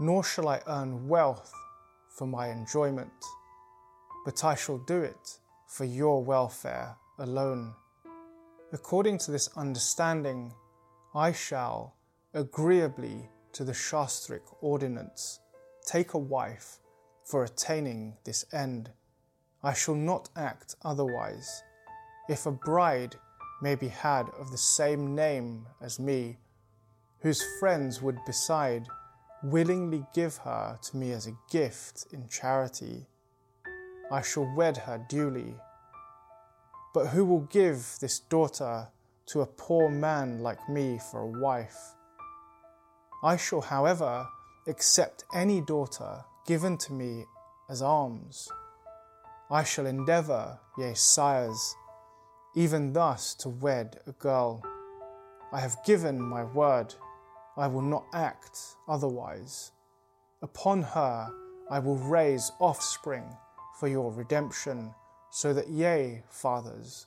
nor 0.02 0.22
shall 0.22 0.50
I 0.50 0.60
earn 0.68 1.08
wealth 1.08 1.54
for 2.10 2.28
my 2.28 2.50
enjoyment, 2.50 3.14
but 4.26 4.44
I 4.44 4.56
shall 4.56 4.80
do 4.80 5.02
it 5.02 5.40
for 5.70 5.86
your 5.86 6.22
welfare 6.22 6.98
alone. 7.20 7.74
According 8.74 9.20
to 9.20 9.32
this 9.32 9.48
understanding, 9.56 10.52
I 11.16 11.32
shall, 11.32 11.96
agreeably 12.34 13.30
to 13.54 13.64
the 13.64 13.72
Shastric 13.72 14.44
ordinance, 14.60 15.40
take 15.86 16.16
a 16.16 16.18
wife 16.18 16.80
for 17.24 17.46
attaining 17.46 18.18
this 18.26 18.44
end. 18.52 18.90
I 19.66 19.74
shall 19.74 19.96
not 19.96 20.30
act 20.36 20.76
otherwise. 20.86 21.64
If 22.30 22.46
a 22.46 22.52
bride 22.52 23.16
may 23.64 23.74
be 23.74 23.88
had 23.88 24.30
of 24.40 24.52
the 24.52 24.60
same 24.60 25.16
name 25.16 25.66
as 25.82 26.00
me, 26.00 26.38
whose 27.22 27.44
friends 27.60 28.00
would 28.00 28.24
beside 28.28 28.88
willingly 29.42 30.06
give 30.14 30.38
her 30.38 30.78
to 30.84 30.98
me 30.98 31.14
as 31.14 31.26
a 31.26 31.38
gift 31.50 32.06
in 32.14 32.28
charity, 32.30 33.08
I 34.12 34.22
shall 34.22 34.48
wed 34.56 34.78
her 34.78 35.04
duly. 35.10 35.56
But 36.94 37.08
who 37.08 37.26
will 37.26 37.48
give 37.52 37.98
this 38.00 38.20
daughter 38.20 38.90
to 39.26 39.42
a 39.42 39.48
poor 39.48 39.90
man 39.90 40.44
like 40.44 40.70
me 40.70 41.00
for 41.10 41.22
a 41.22 41.40
wife? 41.42 41.96
I 43.24 43.36
shall, 43.36 43.62
however, 43.62 44.28
accept 44.68 45.24
any 45.34 45.60
daughter 45.62 46.24
given 46.46 46.78
to 46.78 46.94
me 46.94 47.26
as 47.68 47.82
alms. 47.82 48.48
I 49.52 49.64
shall 49.64 49.86
endeavour, 49.86 50.60
yea, 50.78 50.96
sires, 50.96 51.76
even 52.56 52.94
thus 52.94 53.36
to 53.36 53.50
wed 53.50 54.00
a 54.08 54.12
girl. 54.14 54.64
I 55.54 55.60
have 55.60 55.78
given 55.86 56.20
my 56.20 56.44
word, 56.44 56.96
I 57.56 57.68
will 57.68 57.84
not 57.84 58.06
act 58.14 58.58
otherwise. 58.88 59.72
Upon 60.42 60.82
her 60.82 61.30
I 61.70 61.80
will 61.80 61.98
raise 61.98 62.52
offspring 62.60 63.26
for 63.80 63.88
your 63.88 64.12
redemption, 64.12 64.94
so 65.30 65.54
that 65.54 65.70
ye, 65.70 66.24
fathers, 66.30 67.06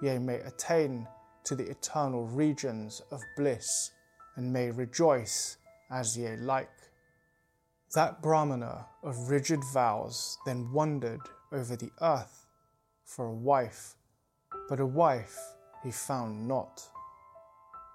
ye 0.00 0.18
may 0.18 0.36
attain 0.36 1.06
to 1.44 1.54
the 1.54 1.68
eternal 1.68 2.26
regions 2.26 3.02
of 3.10 3.20
bliss 3.36 3.90
and 4.36 4.52
may 4.52 4.70
rejoice 4.70 5.58
as 5.90 6.16
ye 6.16 6.36
like. 6.36 6.70
That 7.94 8.22
Brahmana 8.22 8.86
of 9.02 9.30
rigid 9.30 9.60
vows 9.72 10.38
then 10.46 10.72
wandered 10.72 11.20
over 11.52 11.76
the 11.76 11.90
earth 12.00 12.46
for 13.04 13.26
a 13.26 13.34
wife, 13.34 13.94
but 14.68 14.80
a 14.80 14.86
wife 14.86 15.38
he 15.82 15.90
found 15.90 16.46
not. 16.46 16.82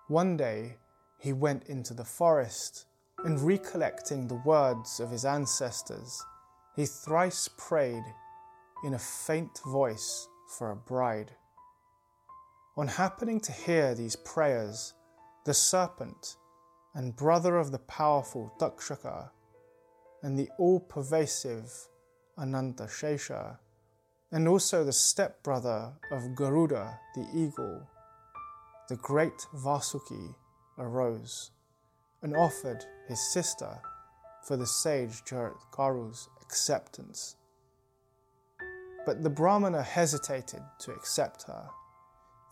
One 0.08 0.38
day 0.38 0.78
he 1.20 1.34
went 1.34 1.66
into 1.70 1.94
the 1.94 2.04
forest, 2.04 2.86
and 3.24 3.40
recollecting 3.40 4.28
the 4.28 4.42
words 4.44 5.00
of 5.00 5.10
his 5.10 5.24
ancestors, 5.24 6.22
he 6.76 6.86
thrice 6.86 7.48
prayed 7.58 8.04
in 8.84 8.96
a 8.96 9.00
faint 9.00 9.60
voice 9.66 10.28
for 10.58 10.72
a 10.72 10.76
bride. 10.76 11.32
On 12.76 12.88
happening 12.88 13.40
to 13.42 13.52
hear 13.52 13.96
these 13.96 14.16
prayers, 14.16 14.94
the 15.46 15.54
serpent 15.54 16.38
and 16.96 17.16
brother 17.16 17.58
of 17.58 17.72
the 17.72 17.80
powerful 17.80 18.54
Takshaka 18.60 19.30
and 20.22 20.38
the 20.38 20.50
all 20.58 20.80
pervasive 20.80 21.72
Ananta 22.38 22.84
Shesha, 22.84 23.58
and 24.32 24.48
also 24.48 24.84
the 24.84 24.94
stepbrother 24.94 25.94
of 26.12 26.36
Garuda 26.36 27.00
the 27.16 27.28
eagle, 27.34 27.88
the 28.90 28.96
great 28.98 29.46
Vasuki 29.54 30.36
arose 30.78 31.52
and 32.22 32.36
offered 32.36 32.84
his 33.08 33.20
sister 33.32 33.80
for 34.44 34.58
the 34.58 34.66
sage 34.66 35.24
Jaratkaru's 35.26 36.30
acceptance. 36.42 37.36
But 39.06 39.22
the 39.22 39.30
Brahmana 39.30 39.84
hesitated 39.84 40.62
to 40.80 40.92
accept 40.92 41.44
her, 41.44 41.70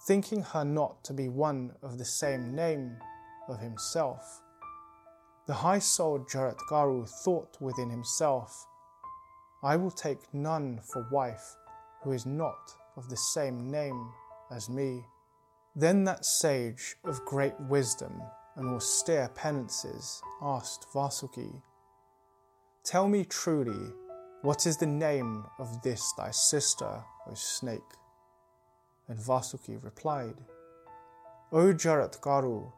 thinking 0.05 0.41
her 0.41 0.65
not 0.65 1.03
to 1.05 1.13
be 1.13 1.29
one 1.29 1.73
of 1.81 1.97
the 1.97 2.05
same 2.05 2.53
name 2.53 2.97
of 3.47 3.59
himself. 3.59 4.41
The 5.47 5.53
high 5.53 5.79
souled 5.79 6.29
Jaratkaru 6.29 7.09
thought 7.23 7.57
within 7.59 7.89
himself, 7.89 8.67
I 9.63 9.75
will 9.75 9.91
take 9.91 10.33
none 10.33 10.79
for 10.83 11.07
wife 11.11 11.55
who 12.01 12.13
is 12.13 12.25
not 12.25 12.71
of 12.97 13.09
the 13.09 13.17
same 13.17 13.69
name 13.69 14.09
as 14.49 14.69
me. 14.69 15.05
Then 15.75 16.03
that 16.05 16.25
sage 16.25 16.95
of 17.05 17.23
great 17.25 17.59
wisdom 17.69 18.21
and 18.55 18.69
austere 18.69 19.29
penances 19.35 20.21
asked 20.41 20.87
Vasuki, 20.93 21.61
Tell 22.83 23.07
me 23.07 23.23
truly, 23.23 23.93
what 24.41 24.65
is 24.65 24.77
the 24.77 24.87
name 24.87 25.45
of 25.59 25.83
this 25.83 26.11
thy 26.17 26.31
sister, 26.31 27.03
O 27.29 27.33
snake? 27.35 27.79
And 29.07 29.19
Vasuki 29.19 29.81
replied, 29.83 30.35
O 31.51 31.71
Jaratkaru, 31.71 32.71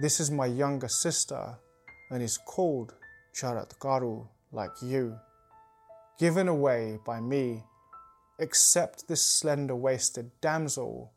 this 0.00 0.20
is 0.20 0.30
my 0.30 0.46
younger 0.46 0.88
sister 0.88 1.58
and 2.10 2.22
is 2.22 2.38
called 2.38 2.94
Jaratkaru 3.34 4.28
like 4.52 4.80
you. 4.80 5.18
Given 6.18 6.46
away 6.46 6.98
by 7.04 7.20
me, 7.20 7.64
accept 8.38 9.08
this 9.08 9.22
slender 9.22 9.74
waisted 9.74 10.30
damsel 10.40 11.12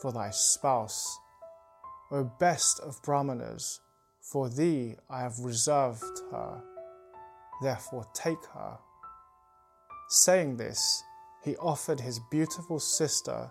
for 0.00 0.12
thy 0.12 0.30
spouse. 0.30 1.18
O 2.12 2.24
best 2.24 2.80
of 2.80 3.02
Brahmanas, 3.02 3.80
for 4.20 4.48
thee 4.48 4.96
I 5.08 5.20
have 5.20 5.38
reserved 5.40 6.20
her, 6.30 6.62
therefore 7.62 8.06
take 8.14 8.44
her. 8.54 8.78
Saying 10.08 10.56
this, 10.56 11.02
he 11.44 11.56
offered 11.56 12.00
his 12.00 12.20
beautiful 12.30 12.78
sister 12.78 13.50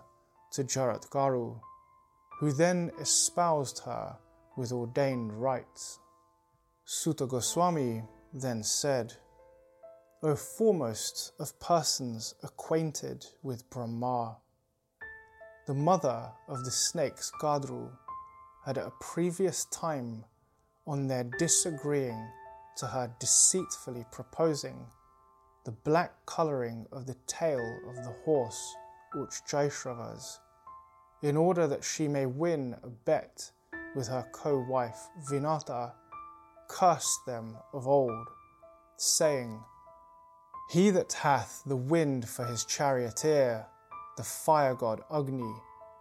to 0.52 0.64
Jaratkaru, 0.64 1.60
who 2.38 2.52
then 2.52 2.90
espoused 3.00 3.80
her 3.84 4.16
with 4.56 4.72
ordained 4.72 5.32
rites. 5.32 5.98
Suta 6.84 7.26
Goswami 7.26 8.02
then 8.32 8.62
said, 8.62 9.14
O 10.22 10.36
foremost 10.36 11.32
of 11.38 11.58
persons 11.60 12.34
acquainted 12.42 13.24
with 13.42 13.70
Brahma, 13.70 14.36
the 15.66 15.72
mother 15.72 16.32
of 16.46 16.62
the 16.62 16.70
snakes 16.70 17.32
Kadru 17.40 17.90
had 18.66 18.76
at 18.76 18.86
a 18.86 18.92
previous 19.00 19.64
time, 19.64 20.26
on 20.86 21.08
their 21.08 21.24
disagreeing 21.24 22.28
to 22.76 22.86
her 22.86 23.10
deceitfully 23.18 24.04
proposing 24.12 24.88
the 25.64 25.70
black 25.70 26.12
colouring 26.26 26.86
of 26.92 27.06
the 27.06 27.16
tail 27.26 27.78
of 27.88 27.96
the 28.04 28.14
horse 28.26 28.74
Uchchaishravas, 29.16 30.38
in 31.22 31.34
order 31.38 31.66
that 31.66 31.82
she 31.82 32.06
may 32.08 32.26
win 32.26 32.76
a 32.82 32.88
bet 32.90 33.50
with 33.96 34.08
her 34.08 34.28
co 34.32 34.58
wife 34.68 35.08
Vinata, 35.30 35.92
cursed 36.68 37.24
them 37.24 37.56
of 37.72 37.88
old, 37.88 38.28
saying, 38.98 39.58
He 40.70 40.90
that 40.90 41.14
hath 41.14 41.64
the 41.66 41.74
wind 41.74 42.28
for 42.28 42.44
his 42.44 42.64
charioteer, 42.64 43.66
the 44.16 44.22
fire 44.22 44.76
god 44.76 45.02
Agni, 45.12 45.52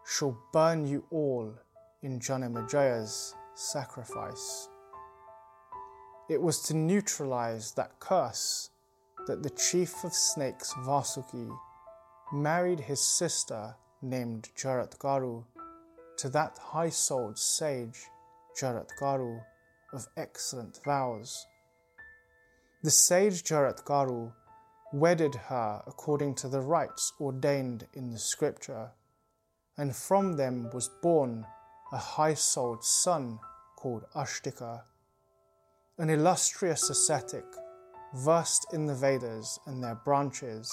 shall 0.06 0.38
burn 0.54 0.86
you 0.86 1.04
all 1.10 1.52
in 2.04 2.20
Janamejaya's 2.20 3.34
sacrifice. 3.56 4.70
It 6.30 6.40
was 6.40 6.62
to 6.68 6.76
neutralize 6.76 7.72
that 7.72 8.00
curse 8.00 8.70
that 9.26 9.42
the 9.42 9.50
chief 9.50 10.04
of 10.04 10.14
snakes 10.14 10.72
Vasuki 10.86 11.50
married 12.32 12.80
his 12.80 13.02
sister 13.02 13.76
named 14.04 14.50
Jaratkaru 14.56 15.46
to 16.20 16.30
that 16.30 16.60
high 16.60 16.90
souled 16.90 17.40
sage, 17.40 18.04
Jaratkaru, 18.62 19.42
of 19.94 20.08
excellent 20.16 20.80
vows. 20.86 21.48
The 22.84 22.92
sage 22.92 23.44
Jaratkaru 23.44 24.32
wedded 24.92 25.36
her 25.36 25.84
according 25.86 26.36
to 26.36 26.48
the 26.48 26.62
rites 26.62 27.14
ordained 27.20 27.88
in 27.94 28.12
the 28.12 28.20
scripture, 28.20 28.92
and 29.78 29.96
from 29.96 30.36
them 30.36 30.70
was 30.74 30.90
born 31.02 31.46
a 31.92 31.98
high 31.98 32.34
souled 32.34 32.84
son 32.84 33.40
called 33.76 34.06
Astika. 34.16 34.84
An 35.98 36.10
illustrious 36.10 36.90
ascetic, 36.90 37.46
versed 38.14 38.66
in 38.74 38.86
the 38.86 38.96
Vedas 38.96 39.60
and 39.66 39.84
their 39.84 39.96
branches, 39.96 40.72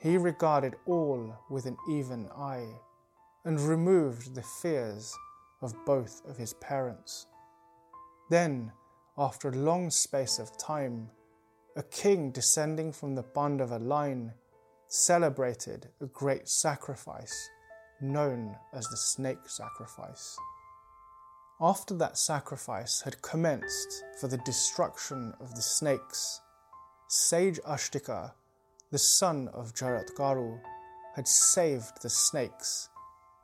he 0.00 0.16
regarded 0.16 0.76
all 0.86 1.34
with 1.50 1.66
an 1.66 1.76
even 1.90 2.28
eye 2.36 2.68
and 3.44 3.60
removed 3.60 4.34
the 4.34 4.42
fears 4.62 5.14
of 5.62 5.74
both 5.84 6.22
of 6.26 6.36
his 6.36 6.54
parents. 6.54 7.26
Then, 8.30 8.72
after 9.18 9.48
a 9.48 9.56
long 9.56 9.90
space 9.90 10.38
of 10.38 10.56
time, 10.56 11.10
a 11.76 11.82
king 11.82 12.30
descending 12.30 12.92
from 12.92 13.14
the 13.14 13.22
Pandava 13.22 13.78
line 13.78 14.32
celebrated 14.88 15.88
a 16.00 16.06
great 16.06 16.48
sacrifice 16.48 17.48
known 18.00 18.56
as 18.72 18.86
the 18.86 18.96
snake 18.96 19.46
sacrifice. 19.46 20.36
After 21.60 21.94
that 21.94 22.18
sacrifice 22.18 23.02
had 23.02 23.22
commenced 23.22 24.04
for 24.18 24.28
the 24.28 24.38
destruction 24.38 25.34
of 25.40 25.54
the 25.54 25.62
snakes, 25.62 26.40
sage 27.08 27.60
Astika, 27.60 28.32
the 28.90 28.98
son 28.98 29.48
of 29.52 29.74
Jaratkaru, 29.74 30.58
had 31.14 31.28
saved 31.28 32.02
the 32.02 32.10
snakes, 32.10 32.88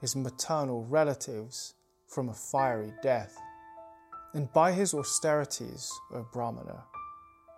his 0.00 0.16
maternal 0.16 0.84
relatives, 0.84 1.74
from 2.08 2.28
a 2.28 2.34
fiery 2.34 2.92
death. 3.02 3.36
And 4.32 4.52
by 4.52 4.72
his 4.72 4.94
austerities, 4.94 5.90
O 6.14 6.26
Brahmana, 6.32 6.84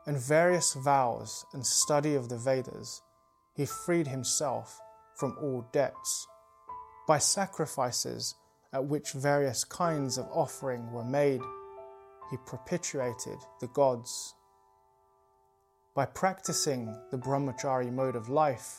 and 0.08 0.18
various 0.18 0.74
vows 0.74 1.46
and 1.52 1.64
study 1.64 2.16
of 2.16 2.28
the 2.28 2.36
Vedas, 2.36 3.00
he 3.54 3.64
freed 3.64 4.08
himself 4.08 4.80
from 5.14 5.36
all 5.40 5.68
debts. 5.72 6.26
By 7.06 7.18
sacrifices 7.18 8.34
at 8.72 8.84
which 8.84 9.12
various 9.12 9.62
kinds 9.62 10.18
of 10.18 10.26
offering 10.32 10.90
were 10.90 11.04
made, 11.04 11.42
he 12.32 12.36
propitiated 12.44 13.38
the 13.60 13.68
gods 13.68 14.34
by 15.98 16.06
practicing 16.06 16.96
the 17.10 17.18
brahmachari 17.18 17.92
mode 17.92 18.14
of 18.14 18.28
life, 18.28 18.78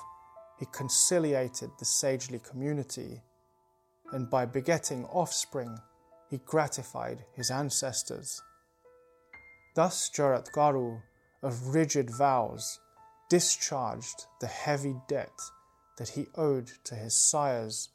he 0.58 0.66
conciliated 0.72 1.70
the 1.78 1.84
sagely 1.84 2.40
community, 2.40 3.22
and 4.14 4.30
by 4.30 4.46
begetting 4.46 5.04
offspring, 5.04 5.78
he 6.30 6.38
gratified 6.46 7.26
his 7.36 7.52
ancestors. 7.52 8.42
Thus 9.76 10.10
Jaratkaru, 10.16 11.02
of 11.42 11.74
rigid 11.74 12.10
vows, 12.10 12.80
discharged 13.30 14.26
the 14.42 14.48
heavy 14.48 14.96
debt 15.08 15.40
that 15.98 16.10
he 16.10 16.28
owed 16.36 16.72
to 16.84 16.96
his 16.96 17.16
sires, 17.16 17.90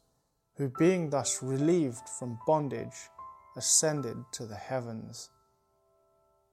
who, 0.56 0.70
being 0.78 1.10
thus 1.10 1.42
relieved 1.42 2.08
from 2.18 2.38
bondage, 2.46 3.08
ascended 3.56 4.16
to 4.32 4.46
the 4.46 4.54
heavens. 4.56 5.30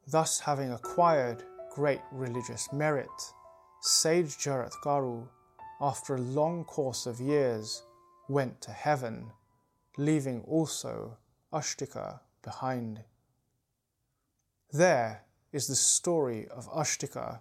Thus, 0.07 0.39
having 0.39 0.71
acquired 0.71 1.43
great 1.73 2.01
religious 2.11 2.71
merit, 2.73 3.09
sage 3.81 4.37
Jaratkaru, 4.37 5.27
after 5.79 6.15
a 6.15 6.21
long 6.21 6.63
course 6.63 7.05
of 7.05 7.19
years, 7.19 7.83
went 8.27 8.61
to 8.61 8.71
heaven, 8.71 9.31
leaving 9.97 10.41
also 10.47 11.17
Astika 11.53 12.19
behind. 12.43 13.03
There 14.71 15.23
is 15.51 15.67
the 15.67 15.75
story 15.75 16.47
of 16.47 16.71
Astika 16.71 17.39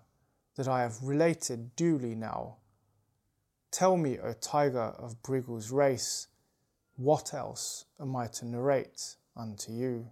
that 0.56 0.68
I 0.68 0.82
have 0.82 1.02
related 1.02 1.74
duly 1.76 2.14
now. 2.14 2.56
Tell 3.70 3.96
me, 3.96 4.18
O 4.18 4.32
tiger 4.32 4.94
of 4.98 5.22
Bhrigu's 5.22 5.70
race, 5.70 6.26
what 6.96 7.32
else 7.32 7.84
am 8.00 8.16
I 8.16 8.26
to 8.26 8.46
narrate 8.46 9.16
unto 9.36 9.72
you? 9.72 10.10